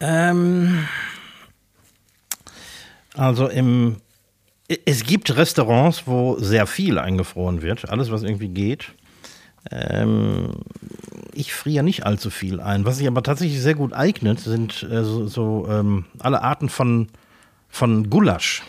[0.00, 0.86] Ähm,
[3.14, 3.96] also im,
[4.84, 8.92] es gibt Restaurants, wo sehr viel eingefroren wird, alles was irgendwie geht.
[9.70, 10.50] Ähm,
[11.32, 12.84] ich friere nicht allzu viel ein.
[12.84, 17.08] Was sich aber tatsächlich sehr gut eignet, sind äh, so, so ähm, alle Arten von,
[17.70, 18.62] von Gulasch.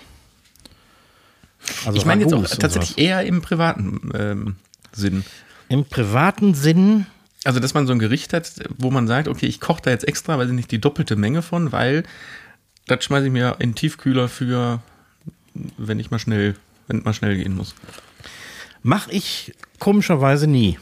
[1.85, 4.55] Also ich meine jetzt auch tatsächlich eher im privaten ähm,
[4.91, 5.25] Sinn.
[5.67, 7.07] Im privaten Sinn
[7.43, 10.07] Also, dass man so ein Gericht hat, wo man sagt, okay, ich koche da jetzt
[10.07, 12.03] extra, weil ich nicht die doppelte Menge von, weil
[12.87, 14.81] das schmeiße ich mir in den Tiefkühler für,
[15.77, 16.55] wenn ich mal schnell,
[16.87, 17.75] wenn mal schnell gehen muss.
[18.83, 20.77] Mach ich komischerweise nie.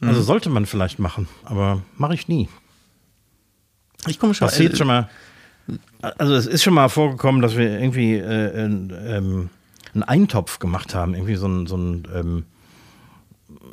[0.00, 2.48] Also sollte man vielleicht machen, aber mache ich nie.
[4.06, 4.48] Ich komme schon.
[4.48, 5.10] Passiert schon mal.
[6.00, 9.50] Also es ist schon mal vorgekommen, dass wir irgendwie äh, ein, ähm,
[9.92, 12.44] einen Eintopf gemacht haben, irgendwie so einen, so einen ähm,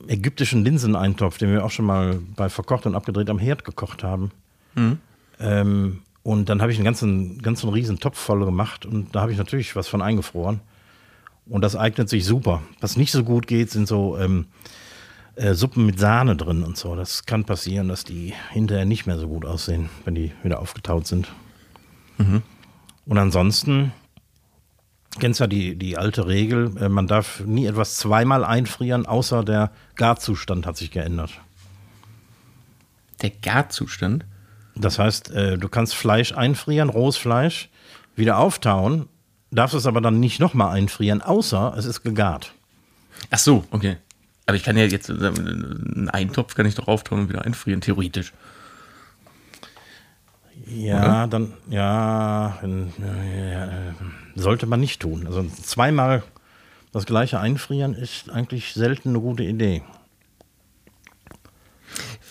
[0.08, 4.32] ägyptischen Linseneintopf, den wir auch schon mal bei verkocht und abgedreht am Herd gekocht haben.
[5.40, 9.32] Ähm, und dann habe ich einen ganzen, ganzen riesen Topf voll gemacht und da habe
[9.32, 10.60] ich natürlich was von eingefroren.
[11.46, 12.62] Und das eignet sich super.
[12.82, 14.48] Was nicht so gut geht, sind so ähm,
[15.36, 16.98] äh, Suppen mit Sahne drin und so.
[16.98, 21.08] Das kann passieren, dass die hinterher nicht mehr so gut aussehen, wenn die wieder aufgetaut
[21.08, 21.30] sind.
[23.06, 23.94] Und ansonsten
[25.20, 29.72] kennst ja die, die alte Regel, äh, man darf nie etwas zweimal einfrieren, außer der
[29.96, 31.40] Garzustand hat sich geändert.
[33.22, 34.26] Der Garzustand.
[34.80, 37.70] Das heißt, äh, du kannst Fleisch einfrieren, rohes Fleisch,
[38.16, 39.08] wieder auftauen,
[39.52, 42.54] darfst es aber dann nicht nochmal einfrieren, außer es ist gegart.
[43.32, 43.98] Ach so, okay.
[44.46, 47.82] Aber ich kann ja jetzt, äh, einen Eintopf kann ich doch auftauen und wieder einfrieren,
[47.82, 48.34] theoretisch.
[50.68, 53.94] Ja, dann, ja, wenn- ja, ja, äh,
[54.36, 55.26] sollte man nicht tun.
[55.26, 56.24] Also zweimal
[56.92, 59.82] das gleiche einfrieren ist eigentlich selten eine gute Idee.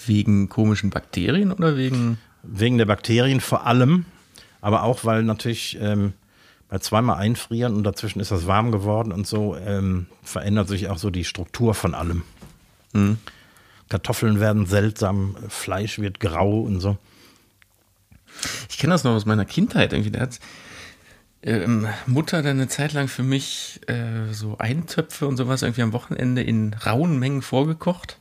[0.07, 2.18] Wegen komischen Bakterien oder wegen.
[2.49, 4.07] Wegen der Bakterien vor allem,
[4.61, 6.12] aber auch, weil natürlich ähm,
[6.68, 10.99] bei zweimal einfrieren und dazwischen ist das warm geworden und so, ähm, verändert sich auch
[10.99, 12.22] so die Struktur von allem.
[13.88, 16.97] Kartoffeln werden seltsam, Fleisch wird grau und so.
[18.68, 20.11] Ich kenne das noch aus meiner Kindheit irgendwie.
[20.11, 20.40] Da hat
[21.42, 25.92] ähm, Mutter dann eine Zeit lang für mich äh, so Eintöpfe und sowas irgendwie am
[25.92, 28.18] Wochenende in rauen Mengen vorgekocht.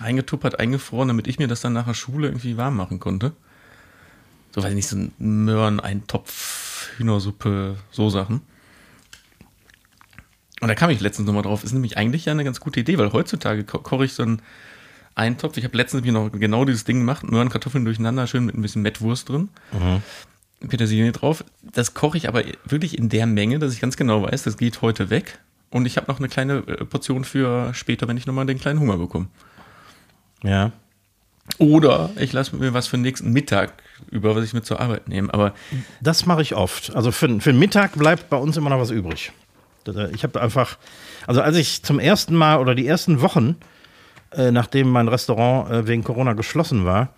[0.00, 3.32] Eingetuppert, eingefroren, damit ich mir das dann nach der Schule irgendwie warm machen konnte.
[4.52, 8.42] So, weiß ich nicht, so ein Möhren, Eintopf, Hühnersuppe, so Sachen.
[10.60, 11.64] Und da kam ich letztens nochmal drauf.
[11.64, 14.42] Ist nämlich eigentlich ja eine ganz gute Idee, weil heutzutage ko koche ich so einen
[15.14, 15.56] Eintopf.
[15.56, 18.62] Ich habe letztens mir noch genau dieses Ding gemacht: Möhren, Kartoffeln durcheinander, schön mit ein
[18.62, 19.48] bisschen Mettwurst drin.
[20.68, 21.44] Petersilie drauf.
[21.62, 24.82] Das koche ich aber wirklich in der Menge, dass ich ganz genau weiß, das geht
[24.82, 25.38] heute weg.
[25.70, 28.80] Und ich habe noch eine kleine äh, Portion für später, wenn ich nochmal den kleinen
[28.80, 29.28] Hunger bekomme.
[30.42, 30.72] Ja.
[31.58, 33.72] Oder ich lasse mir was für den nächsten Mittag
[34.10, 35.32] über, was ich mit zur Arbeit nehme.
[35.34, 35.52] Aber
[36.00, 36.94] Das mache ich oft.
[36.94, 39.32] Also für, für den Mittag bleibt bei uns immer noch was übrig.
[39.84, 40.78] Das- Ich habe einfach,
[41.26, 43.56] also als ich zum ersten Mal oder die ersten Wochen,
[44.32, 47.14] äh, nachdem mein Restaurant äh, wegen Corona geschlossen war,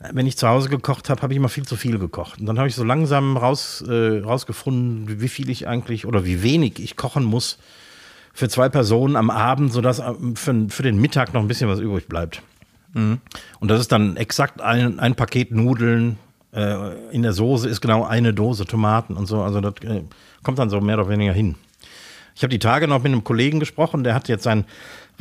[0.00, 2.38] äh, wenn ich zu Hause gekocht habe, habe ich immer viel zu viel gekocht.
[2.40, 6.24] Und dann habe ich so langsam raus, äh, rausgefunden, wie- wie viel ich eigentlich oder
[6.24, 7.58] wie wenig ich kochen muss
[8.32, 11.80] für zwei Personen am Abend, sodass äh, für, für den Mittag noch ein bisschen was
[11.80, 12.42] übrig bleibt.
[12.94, 16.18] Und das ist dann exakt ein, ein Paket Nudeln.
[16.52, 19.42] Äh, in der Soße ist genau eine Dose Tomaten und so.
[19.42, 20.02] Also das äh,
[20.42, 21.56] kommt dann so mehr oder weniger hin.
[22.34, 24.64] Ich habe die Tage noch mit einem Kollegen gesprochen, der hat jetzt sein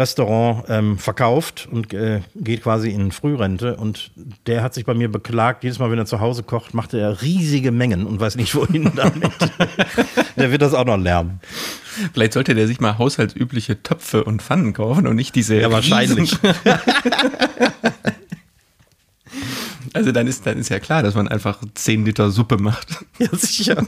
[0.01, 3.75] Restaurant ähm, verkauft und äh, geht quasi in Frührente.
[3.75, 4.11] Und
[4.47, 7.21] der hat sich bei mir beklagt, jedes Mal, wenn er zu Hause kocht, macht er
[7.21, 9.31] riesige Mengen und weiß nicht, wohin damit.
[10.35, 11.39] der wird das auch noch lernen.
[12.13, 15.59] vielleicht sollte der sich mal haushaltsübliche Töpfe und Pfannen kaufen und nicht diese.
[15.59, 16.35] Ja, wahrscheinlich.
[19.93, 23.03] Also dann ist, dann ist ja klar, dass man einfach 10 Liter Suppe macht.
[23.19, 23.85] Ja, sicher.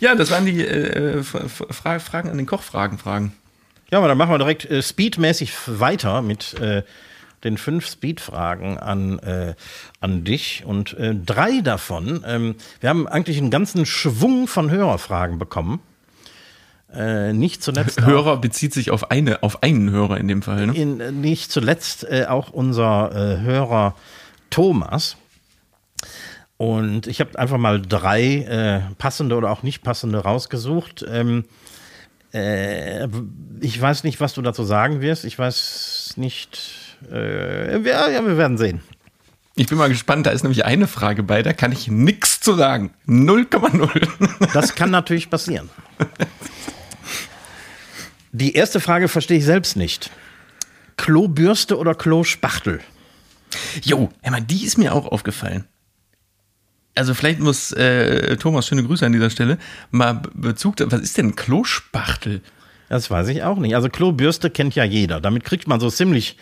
[0.00, 3.32] Ja, das waren die äh, Fra- Fra- Fragen an den Kochfragen Fragen.
[3.90, 6.82] Ja, aber dann machen wir direkt äh, speedmäßig weiter mit äh,
[7.44, 9.54] den fünf Speedfragen an, äh,
[10.00, 10.64] an dich.
[10.66, 15.80] Und äh, drei davon, ähm, wir haben eigentlich einen ganzen Schwung von Hörerfragen bekommen.
[16.92, 20.66] Äh, nicht zuletzt auch, Hörer bezieht sich auf eine, auf einen Hörer in dem Fall.
[20.66, 20.74] Ne?
[20.74, 23.94] in, äh, nicht zuletzt äh, auch unser äh, Hörer
[24.50, 25.16] Thomas.
[26.58, 31.04] Und ich habe einfach mal drei äh, passende oder auch nicht passende rausgesucht.
[31.08, 31.44] Ähm,
[32.32, 33.08] äh,
[33.60, 35.24] ich weiß nicht, was du dazu sagen wirst.
[35.24, 36.96] Ich weiß nicht.
[37.10, 38.80] Äh, wir, ja, wir werden sehen.
[39.58, 42.54] Ich bin mal gespannt, da ist nämlich eine Frage bei, da kann ich nichts zu
[42.54, 42.92] sagen.
[43.06, 44.52] 0,0.
[44.52, 45.70] Das kann natürlich passieren.
[48.32, 50.10] Die erste Frage verstehe ich selbst nicht.
[50.98, 52.80] Klobürste oder Klospachtel?
[53.82, 55.64] Jo, hör mal, die ist mir auch aufgefallen.
[56.96, 59.58] Also vielleicht muss äh, Thomas, schöne Grüße an dieser Stelle,
[59.90, 62.40] mal Be- Bezug, was ist denn Klospachtel?
[62.88, 63.74] Das weiß ich auch nicht.
[63.74, 65.20] Also Klobürste kennt ja jeder.
[65.20, 66.36] Damit kriegt man so ziemlich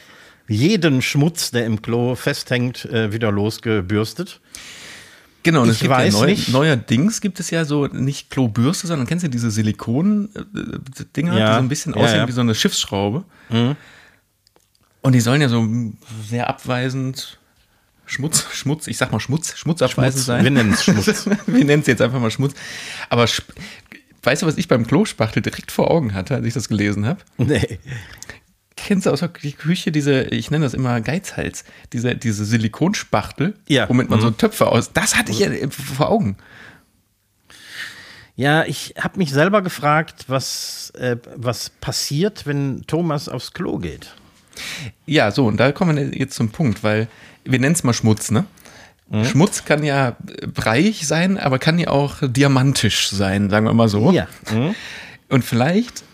[0.47, 4.41] jeden Schmutz, der im Klo festhängt, äh, wieder losgebürstet.
[5.43, 6.49] Genau, und es Ich gibt weiß ja neu, nicht.
[6.51, 11.59] neuerdings gibt es ja so nicht Klobürste, sondern kennst du diese Silikon-Dinger, Ja, die so
[11.61, 12.25] ein bisschen ja, aussehen ja.
[12.25, 12.29] Mhm.
[12.29, 13.25] wie so eine Schiffsschraube.
[15.03, 15.67] Und die sollen ja so
[16.29, 17.39] sehr abweisend
[18.07, 20.27] Schmutz, Schmutz, ich sag mal Schmutz, schmutzabweisend Schmutz.
[20.27, 20.45] sein.
[20.45, 21.27] Wir nennen's Schmutz.
[21.47, 22.55] Wir nennen es jetzt einfach mal Schmutz.
[23.09, 23.27] Aber
[24.23, 27.21] weißt du, was ich beim Klospachtel direkt vor Augen hatte, als ich das gelesen habe?
[27.39, 27.79] Nee.
[28.77, 33.89] Kennst du aus der Küche diese, ich nenne das immer Geizhals, diese, diese Silikonspachtel, Ja.
[33.89, 34.37] womit man so Mhm.
[34.37, 34.93] Töpfe aus.
[34.93, 36.37] Das hatte ich ja vor Augen.
[38.37, 44.13] Ja, ich habe mich selber gefragt, was, äh, was passiert, wenn Thomas aufs Klo geht.
[45.07, 47.09] Ja, so, und da kommen wir jetzt zum Punkt, weil
[47.45, 48.45] wir nennen es mal Schmutz, ne?
[49.11, 49.25] Mhm.
[49.25, 50.17] Schmutz kann ja
[50.53, 54.11] breiig sein, aber kann ja auch diamantisch sein, sagen wir mal so.
[54.11, 54.29] Ja.
[55.29, 56.05] Und vielleicht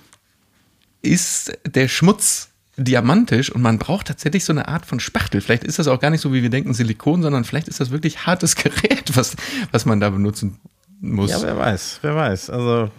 [1.02, 5.40] ist der Schmutz diamantisch und man braucht tatsächlich so eine Art von Spachtel.
[5.40, 7.90] Vielleicht ist das auch gar nicht so, wie wir denken, Silikon, sondern vielleicht ist das
[7.90, 9.36] wirklich hartes Gerät, was,
[9.70, 10.58] was man da benutzen
[11.00, 11.30] muss.
[11.30, 12.50] Ja, wer weiß, wer weiß.
[12.50, 12.90] Also,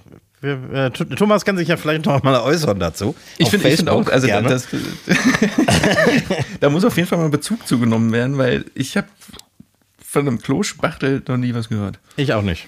[0.42, 3.16] wir, äh, Th- Thomas kann sich ja vielleicht noch mal äußern dazu.
[3.38, 4.50] Ich finde find auch, also gerne.
[4.50, 4.68] das,
[6.60, 9.08] da muss auf jeden Fall mal Bezug zugenommen werden, weil ich habe
[10.06, 12.00] von einem Klospachtel noch nie was gehört.
[12.18, 12.68] Ich auch nicht.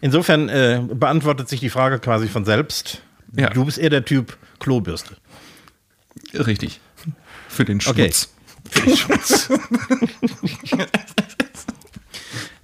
[0.00, 3.02] Insofern äh, beantwortet sich die Frage quasi von selbst.
[3.36, 3.50] Ja.
[3.50, 5.16] Du bist eher der Typ Klobürste.
[6.34, 6.80] Richtig.
[7.48, 8.10] Für den Okay.
[8.12, 8.28] Schmutz.
[8.70, 9.48] Für den Schutz.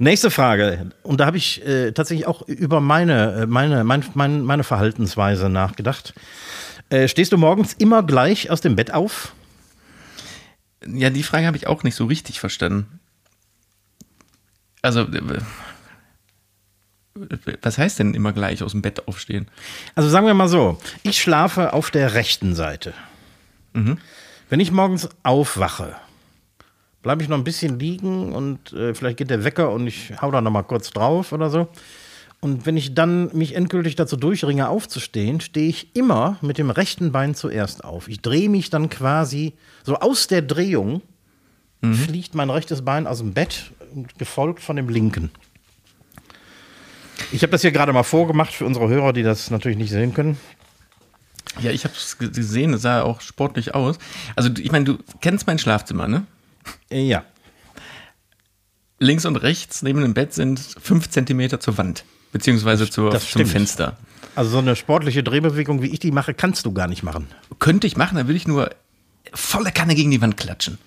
[0.03, 0.91] Nächste Frage.
[1.05, 5.49] Und da habe ich äh, tatsächlich auch über meine, äh, meine, mein, mein, meine Verhaltensweise
[5.49, 6.13] nachgedacht.
[6.91, 9.33] Äh, stehst du morgens immer gleich aus dem Bett auf?
[10.85, 12.99] Ja, die Frage habe ich auch nicht so richtig verstanden.
[14.83, 15.39] Also, äh,
[17.63, 19.47] was heißt denn immer gleich aus dem Bett aufstehen?
[19.95, 22.93] Also sagen wir mal so, ich schlafe auf der rechten Seite.
[23.73, 25.95] Wenn ich morgens aufwache,
[27.03, 30.31] bleibe ich noch ein bisschen liegen und äh, vielleicht geht der Wecker und ich hau
[30.31, 31.69] da noch mal kurz drauf oder so.
[32.41, 37.13] Und wenn ich dann mich endgültig dazu durchringe, aufzustehen, stehe ich immer mit dem rechten
[37.13, 38.09] Bein zuerst auf.
[38.09, 39.53] Ich drehe mich dann quasi
[39.85, 41.03] so aus der Drehung,
[41.83, 43.73] fliegt mein rechtes Bein aus dem Bett,
[44.19, 45.31] gefolgt von dem linken.
[47.33, 50.15] Ich habe das hier gerade mal vorgemacht für unsere Hörer, die das natürlich nicht sehen
[50.15, 50.37] können.
[51.61, 53.99] Ja, ich habe es gesehen, es sah auch sportlich aus.
[54.37, 56.25] Also, ich meine, du kennst mein Schlafzimmer, ne?
[56.91, 57.25] Äh, Ja.
[58.99, 63.47] Links und rechts neben dem Bett sind fünf Zentimeter zur Wand, beziehungsweise zur, zum.
[63.47, 63.97] Fenster.
[64.37, 67.27] Also so eine sportliche Drehbewegung, wie ich die mache, kannst du gar nicht machen.
[67.59, 68.71] Könnte ich machen, dann würde ich nur
[69.35, 70.79] volle Kanne gegen die Wand klatschen.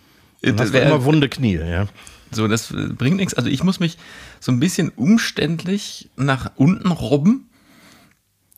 [0.42, 1.88] Dann Das hast du wär- immer wunde Knie, ja.
[2.32, 3.34] So, das äh, bringt nichts.
[3.34, 3.98] Also ich muss mich
[4.40, 7.50] so ein bisschen umständlich nach unten robben,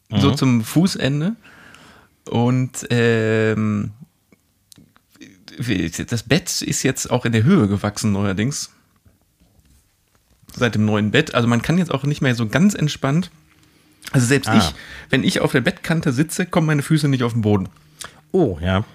[0.10, 1.36] so zum Fußende.
[2.30, 3.92] Und ähm,
[5.58, 8.72] das Bett ist jetzt auch in der Höhe gewachsen neuerdings.
[10.56, 11.36] Seit dem neuen Bett.
[11.36, 13.32] Also man kann jetzt auch nicht mehr so ganz entspannt.
[14.12, 14.58] Also selbst Ah.
[14.58, 14.74] ich,
[15.10, 17.70] wenn ich auf der Bettkante sitze, kommen meine Füße nicht auf den Boden.
[18.32, 18.86] Oh, ja.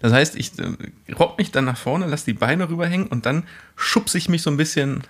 [0.00, 0.72] Das heißt, ich äh,
[1.14, 3.44] robb mich dann nach vorne, lasse die Beine rüberhängen und dann
[3.76, 5.02] schubse ich mich so ein bisschen,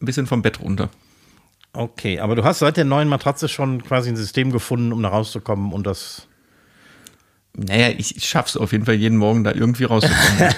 [0.00, 0.88] ein bisschen vom Bett runter.
[1.72, 5.08] Okay, aber du hast seit der neuen Matratze schon quasi ein System gefunden, um da
[5.10, 6.26] rauszukommen und das.
[7.58, 10.54] Naja, ich, schaff's auf jeden Fall jeden Morgen da irgendwie rauszukommen.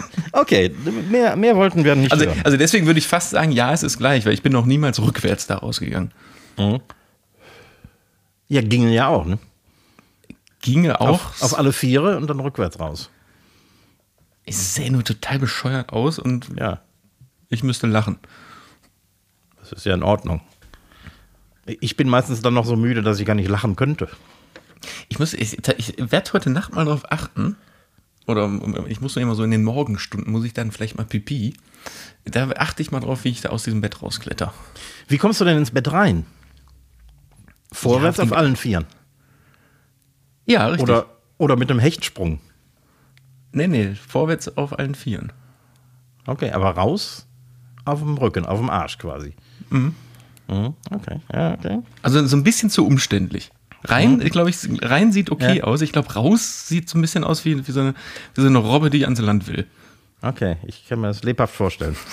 [0.32, 0.72] Okay,
[1.10, 2.40] mehr, mehr wollten wir nicht also, hören.
[2.44, 5.00] also deswegen würde ich fast sagen, ja, es ist gleich, weil ich bin noch niemals
[5.00, 6.12] rückwärts da rausgegangen.
[8.46, 9.38] Ja, ginge ja auch, ne?
[10.60, 11.08] Ginge auch.
[11.08, 13.10] Auf, auf alle Viere und dann rückwärts raus.
[14.44, 16.82] es sähe nur total bescheuert aus und Ja,
[17.48, 18.18] ich müsste lachen.
[19.60, 20.40] das ist ja in Ordnung.
[21.66, 24.08] Ich bin meistens dann noch so müde, dass ich gar nicht lachen könnte.
[25.08, 27.56] Ich muss, ich, ich werde heute Nacht mal darauf achten.
[28.26, 28.50] Oder
[28.88, 31.54] ich muss nur immer so in den Morgenstunden, muss ich dann vielleicht mal pipi.
[32.24, 34.52] Da achte ich mal drauf, wie ich da aus diesem Bett rauskletter.
[35.08, 36.26] Wie kommst du denn ins Bett rein?
[37.72, 38.86] Vorwärts Ja, auf auf allen Vieren.
[40.46, 40.82] Ja, richtig.
[40.82, 41.06] Oder,
[41.38, 42.40] oder mit einem Hechtsprung.
[43.52, 45.32] Nee, nee, vorwärts auf allen Vieren.
[46.26, 47.26] Okay, aber raus
[47.86, 49.34] auf dem Rücken, auf dem Arsch quasi.
[49.70, 49.94] Mhm,
[50.48, 51.80] Okay, ja, okay.
[52.02, 53.50] Also so ein bisschen zu umständlich.
[53.84, 55.64] Rein, ich glaube, ich, rein sieht okay Ja.
[55.64, 55.80] aus.
[55.82, 57.94] Ich glaube, raus sieht so ein bisschen aus wie, wie, so eine,
[58.34, 59.66] wie so eine Robbe, die ans Land will.
[60.20, 61.96] Okay, ich kann mir das lebhaft vorstellen.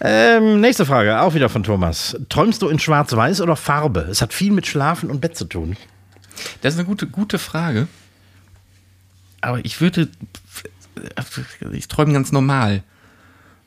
[0.00, 2.16] ähm, nächste Frage, auch wieder von Thomas.
[2.28, 4.00] Träumst du in Schwarz-Weiß oder Farbe?
[4.10, 5.76] Es hat viel mit Schlafen und Bett zu tun.
[6.62, 7.88] Das ist eine gute, gute Frage.
[9.40, 10.08] Aber ich würde.
[11.72, 12.82] Ich träume ganz normal.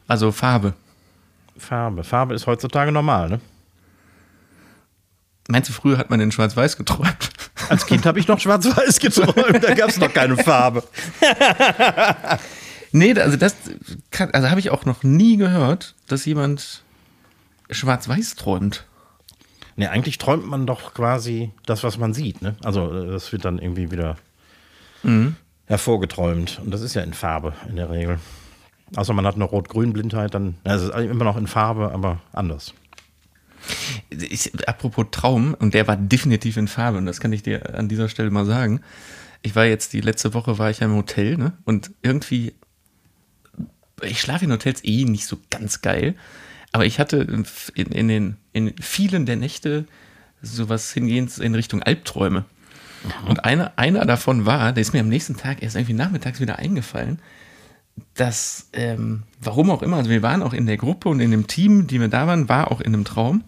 [0.07, 0.73] Also Farbe.
[1.57, 2.03] Farbe.
[2.03, 3.41] Farbe ist heutzutage normal, ne?
[5.47, 7.29] Meinst du, früher hat man in Schwarz-Weiß geträumt?
[7.69, 10.83] Als Kind habe ich noch Schwarz-Weiß geträumt, da gab es noch keine Farbe.
[12.91, 13.55] Nee, also das
[14.09, 16.83] kann, also habe ich auch noch nie gehört, dass jemand
[17.69, 18.85] schwarz-weiß träumt.
[19.77, 22.41] Nee, eigentlich träumt man doch quasi das, was man sieht.
[22.41, 22.55] Ne?
[22.63, 24.17] Also äh, das wird dann irgendwie wieder
[25.67, 26.59] hervorgeträumt.
[26.63, 28.19] Und das ist ja in Farbe in der Regel.
[28.97, 32.73] Außer man hat eine Rot-Grün-Blindheit, dann also es ist immer noch in Farbe, aber anders.
[34.09, 37.87] Ich, apropos Traum, und der war definitiv in Farbe, und das kann ich dir an
[37.87, 38.81] dieser Stelle mal sagen.
[39.41, 41.53] Ich war jetzt, die letzte Woche war ich ja im Hotel, ne?
[41.63, 42.53] Und irgendwie,
[44.01, 46.15] ich schlafe in Hotels eh nicht so ganz geil.
[46.71, 49.85] Aber ich hatte in, in den, in vielen der Nächte
[50.41, 52.45] sowas hingehend in Richtung Albträume.
[53.27, 56.59] Und einer, einer davon war, der ist mir am nächsten Tag erst irgendwie nachmittags wieder
[56.59, 57.19] eingefallen,
[58.15, 61.47] dass, ähm, warum auch immer, also wir waren auch in der Gruppe und in dem
[61.47, 63.43] Team, die wir da waren, war auch in einem Traum.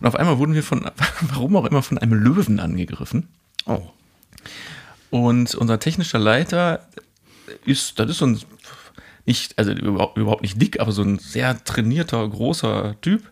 [0.00, 0.90] Und auf einmal wurden wir von,
[1.20, 3.28] warum auch immer, von einem Löwen angegriffen.
[3.66, 3.82] Oh.
[5.10, 6.86] Und unser technischer Leiter
[7.64, 8.40] ist, das ist so ein,
[9.26, 13.22] nicht, also überhaupt, überhaupt nicht dick, aber so ein sehr trainierter, großer Typ.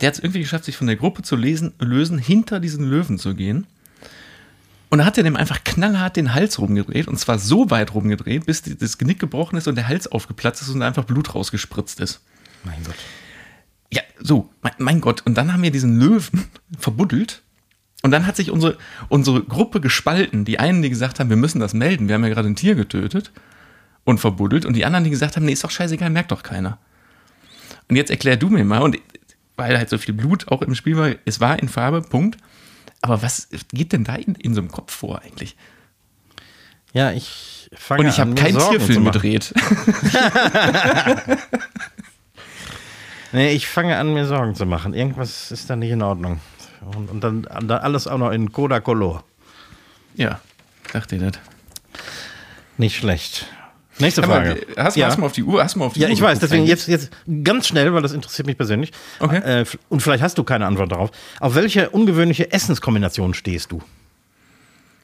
[0.00, 3.18] Der hat es irgendwie geschafft, sich von der Gruppe zu lesen, lösen, hinter diesen Löwen
[3.18, 3.66] zu gehen.
[4.90, 8.46] Und da hat er dem einfach knallhart den Hals rumgedreht und zwar so weit rumgedreht,
[8.46, 12.20] bis das Genick gebrochen ist und der Hals aufgeplatzt ist und einfach Blut rausgespritzt ist.
[12.64, 12.96] Mein Gott.
[13.92, 15.22] Ja, so, mein, mein Gott.
[15.24, 16.44] Und dann haben wir diesen Löwen
[16.78, 17.42] verbuddelt.
[18.02, 18.78] Und dann hat sich unsere,
[19.08, 20.44] unsere Gruppe gespalten.
[20.44, 22.74] Die einen, die gesagt haben, wir müssen das melden, wir haben ja gerade ein Tier
[22.74, 23.30] getötet
[24.04, 24.64] und verbuddelt.
[24.64, 26.78] Und die anderen, die gesagt haben, nee, ist doch scheißegal, merkt doch keiner.
[27.88, 28.96] Und jetzt erklär du mir mal, und
[29.56, 32.38] weil halt so viel Blut auch im Spiel war, es war in Farbe, Punkt.
[33.02, 35.56] Aber was geht denn da in, in so einem Kopf vor eigentlich?
[36.92, 39.12] Ja, ich fange Und ich habe an, mir keinen Sorgen zu Tierfilm machen.
[39.20, 39.54] gedreht.
[43.32, 44.92] Nee, ich fange an, mir Sorgen zu machen.
[44.92, 46.40] Irgendwas ist da nicht in Ordnung.
[46.96, 49.22] Und, und dann, dann alles auch noch in Coda Color.
[50.14, 50.40] ja,
[50.92, 51.40] dachte ihr das.
[52.76, 53.46] Nicht schlecht.
[54.00, 54.66] Nächste Frage.
[54.76, 55.06] hast, ja.
[55.06, 55.62] hast du mal auf die Uhr?
[55.62, 56.86] Hast du mal auf die Ja, Uhr ich weiß, deswegen eigentlich?
[56.86, 57.10] jetzt, jetzt
[57.44, 58.92] ganz schnell, weil das interessiert mich persönlich.
[59.18, 59.60] Okay.
[59.60, 61.10] Äh, und vielleicht hast du keine Antwort darauf.
[61.40, 63.82] Auf welche ungewöhnliche Essenskombination stehst du?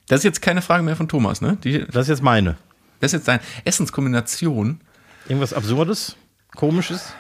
[0.09, 1.59] Das ist jetzt keine Frage mehr von Thomas, ne?
[1.65, 2.57] Die, Das ist jetzt meine.
[3.01, 4.81] das ist jetzt deine Essenskombination.
[5.29, 6.17] Irgendwas Absurdes?
[6.55, 7.13] Komisches?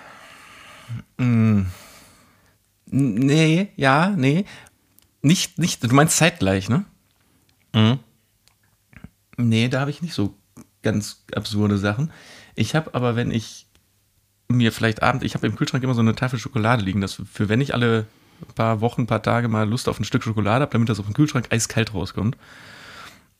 [1.18, 1.66] N-
[2.88, 4.44] Nee, ja, nee.
[5.20, 6.84] Nicht, nicht, du meinst zeitgleich, ne?
[7.74, 7.98] Mhm.
[9.36, 10.34] Nee, da habe ich nicht so
[10.86, 12.12] ganz absurde Sachen.
[12.54, 13.66] Ich habe aber, wenn ich
[14.48, 17.48] mir vielleicht abend, ich habe im Kühlschrank immer so eine Tafel Schokolade liegen, dass für
[17.48, 18.06] wenn ich alle
[18.54, 21.14] paar Wochen, paar Tage mal Lust auf ein Stück Schokolade habe, damit das auf dem
[21.14, 22.36] Kühlschrank eiskalt rauskommt.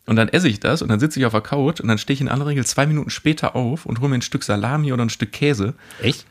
[0.06, 2.14] Und dann esse ich das und dann sitze ich auf der Couch und dann stehe
[2.14, 5.04] ich in aller Regel zwei Minuten später auf und hole mir ein Stück Salami oder
[5.04, 5.74] ein Stück Käse.
[6.00, 6.26] Echt?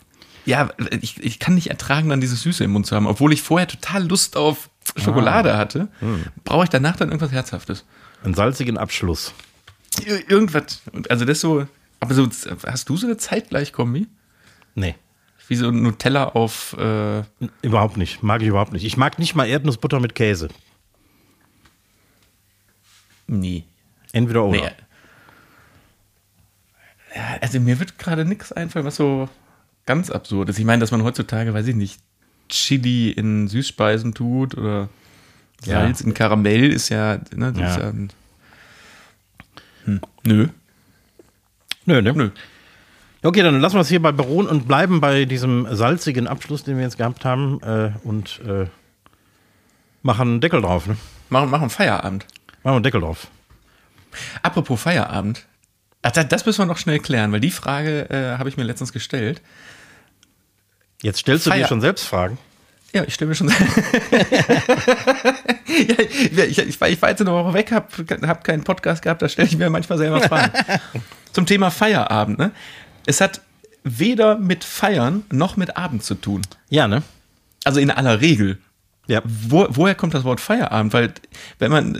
[0.45, 0.69] Ja,
[1.01, 3.07] ich, ich kann nicht ertragen, dann dieses Süße im Mund zu haben.
[3.07, 5.87] Obwohl ich vorher total Lust auf Schokolade hatte,
[6.43, 7.85] brauche ich danach dann irgendwas Herzhaftes.
[8.23, 9.33] Einen salzigen Abschluss.
[10.05, 10.81] Ir irgendwas.
[10.91, 11.67] Und Also das so,
[11.99, 12.27] aber so,
[12.65, 14.07] hast du so eine Zeitgleichkombi?
[14.75, 14.95] Nee.
[15.47, 17.23] Wie so ein Nutella auf, äh,
[17.61, 18.23] Überhaupt nicht.
[18.23, 18.83] Mag ich überhaupt nicht.
[18.83, 20.49] Ich mag nicht mal Erdnussbutter mit Käse.
[23.27, 23.63] nee.
[24.11, 24.61] Entweder oder.
[24.61, 24.69] nee.
[27.15, 29.29] Ja, also mir wird gerade nichts einfallen, was so
[29.85, 30.59] ganz absurd ist.
[30.59, 31.99] Ich meine, dass man heutzutage, weiß ich nicht,
[32.49, 34.89] Chili in Süßspeisen tut oder
[35.63, 35.81] Ja.
[35.81, 37.69] Salz in Karamell ist ja, ne, das Ja.
[37.71, 38.09] ist ja ein,
[39.85, 40.01] hm.
[40.23, 40.47] Nö.
[41.85, 42.13] Nö, ne?
[42.13, 42.29] Nö.
[43.23, 46.77] Okay, dann lassen wir es hier bei beruhen und bleiben bei diesem salzigen Abschluss, den
[46.77, 47.59] wir jetzt gehabt haben.
[47.63, 48.67] Äh, und äh,
[50.03, 50.85] machen einen Deckel drauf.
[50.85, 50.97] Ne?
[51.29, 52.25] Machen, machen Feierabend.
[52.63, 53.27] Machen wir einen Deckel drauf.
[54.43, 55.45] Apropos Feierabend.
[56.03, 58.93] Ach, das, müssen wir noch schnell klären, weil die Frage äh, habe ich mir letztens
[58.93, 59.41] gestellt.
[61.01, 62.37] Jetzt stellst du dir Feier- schon selbst Fragen.
[62.93, 63.51] Ja, ich stelle mir schon.
[66.31, 67.87] ja, ich, ich, war, ich war jetzt eine Woche weg, habe
[68.27, 70.51] hab keinen Podcast gehabt, da stelle ich mir manchmal selber Fragen.
[71.33, 72.37] Zum Thema Feierabend.
[72.37, 72.51] Ne?
[73.05, 73.41] Es hat
[73.83, 76.41] weder mit Feiern noch mit Abend zu tun.
[76.69, 77.03] Ja, ne?
[77.63, 78.59] Also in aller Regel.
[79.07, 79.21] Ja.
[79.23, 80.93] Wo, woher kommt das Wort Feierabend?
[80.93, 81.13] Weil,
[81.59, 81.99] wenn man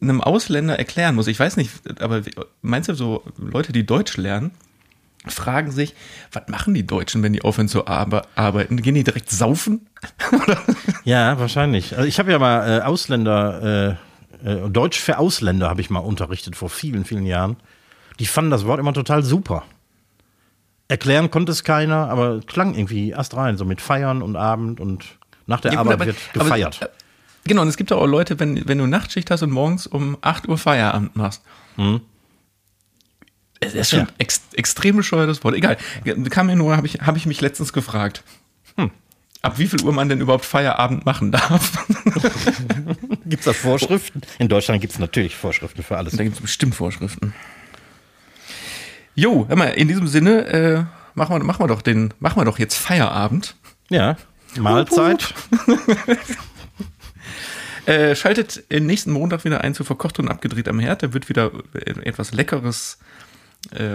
[0.00, 1.70] einem Ausländer erklären muss, ich weiß nicht,
[2.00, 2.22] aber
[2.62, 4.52] meinst du so Leute, die Deutsch lernen,
[5.26, 5.94] fragen sich,
[6.32, 8.80] was machen die Deutschen, wenn die aufhören zu arbe arbeiten?
[8.80, 9.86] Gehen die direkt saufen?
[11.04, 11.96] Ja, wahrscheinlich.
[11.96, 13.96] Also ich habe ja mal äh, Ausländer,
[14.44, 17.56] äh, äh, Deutsch für Ausländer habe ich mal unterrichtet vor vielen, vielen Jahren.
[18.18, 19.62] Die fanden das Wort immer total super.
[20.88, 25.04] Erklären konnte es keiner, aber klang irgendwie erst rein, so mit Feiern und Abend und
[25.46, 26.82] nach der Ja, Arbeit aber- wird aber- gefeiert.
[26.82, 26.88] äh,
[27.44, 30.48] genau, und es gibt auch Leute, wenn, wenn du Nachtschicht hast und morgens um 8
[30.48, 31.42] Uhr Feierabend machst.
[33.60, 34.06] Das ist schon Ja.
[34.18, 35.54] ex, extrem bescheuertes Wort.
[35.54, 35.76] Egal.
[36.30, 38.22] Kam mir nur, habe ich, hab ich mich letztens gefragt.
[39.42, 41.86] Ab wie viel Uhr man denn überhaupt Feierabend machen darf?
[43.24, 44.20] Gibt es da Vorschriften?
[44.38, 46.14] In Deutschland gibt es natürlich Vorschriften für alles.
[46.14, 47.32] da gibt es bestimmt Vorschriften.
[49.14, 50.84] Jo, hör mal, in diesem Sinne, äh,
[51.14, 53.56] machen, wir, machen, wir doch den, machen wir doch jetzt Feierabend.
[53.88, 54.16] Ja,
[54.58, 55.32] Mahlzeit.
[57.86, 61.02] Äh, schaltet nächsten Montag wieder ein zu Verkocht und abgedreht am Herd.
[61.02, 63.04] Da wird wieder etwas Leckeres äh,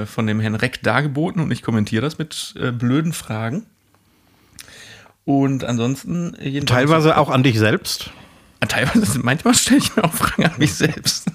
[0.06, 3.66] von dem Herrn Reck dargeboten und ich kommentiere das mit äh, blöden Fragen.
[5.26, 6.36] Und ansonsten
[6.66, 8.12] Teilweise auch an dich selbst.
[8.68, 11.30] Teilweise, manchmal stelle ich mir auch Fragen an mich selbst.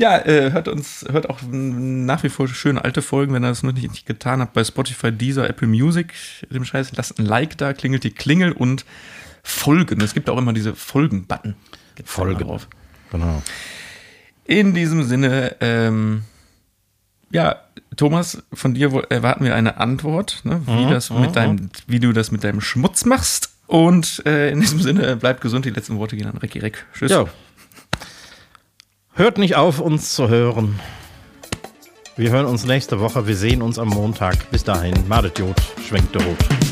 [0.00, 3.62] Ja, äh, hört uns, hört auch nach wie vor schöne alte Folgen, wenn ihr das
[3.62, 6.14] noch nicht, nicht getan habt, bei Spotify, Deezer, Apple Music,
[6.48, 8.86] dem Scheiß, lasst ein Like da, klingelt die Klingel und
[9.42, 10.00] folgen.
[10.00, 11.54] Es gibt auch immer diese Folgen-Button.
[12.06, 12.40] Folgen.
[12.40, 12.66] drauf.
[13.12, 13.42] Genau.
[14.46, 16.22] In diesem Sinne, ähm,
[17.30, 17.56] ja,
[17.96, 22.30] Thomas, von dir erwarten wir eine Antwort, ne, wie, das mit deinem, wie du das
[22.30, 23.50] mit deinem Schmutz machst.
[23.66, 25.64] Und äh, in diesem Sinne, bleibt gesund.
[25.64, 26.86] Die letzten Worte gehen an Recki Reck.
[26.92, 27.12] Tschüss.
[27.12, 27.26] Ja.
[29.12, 30.80] Hört nicht auf, uns zu hören.
[32.16, 33.26] Wir hören uns nächste Woche.
[33.26, 34.50] Wir sehen uns am Montag.
[34.50, 35.56] Bis dahin, Madet Jod,
[35.86, 36.69] schwenkt der Rot.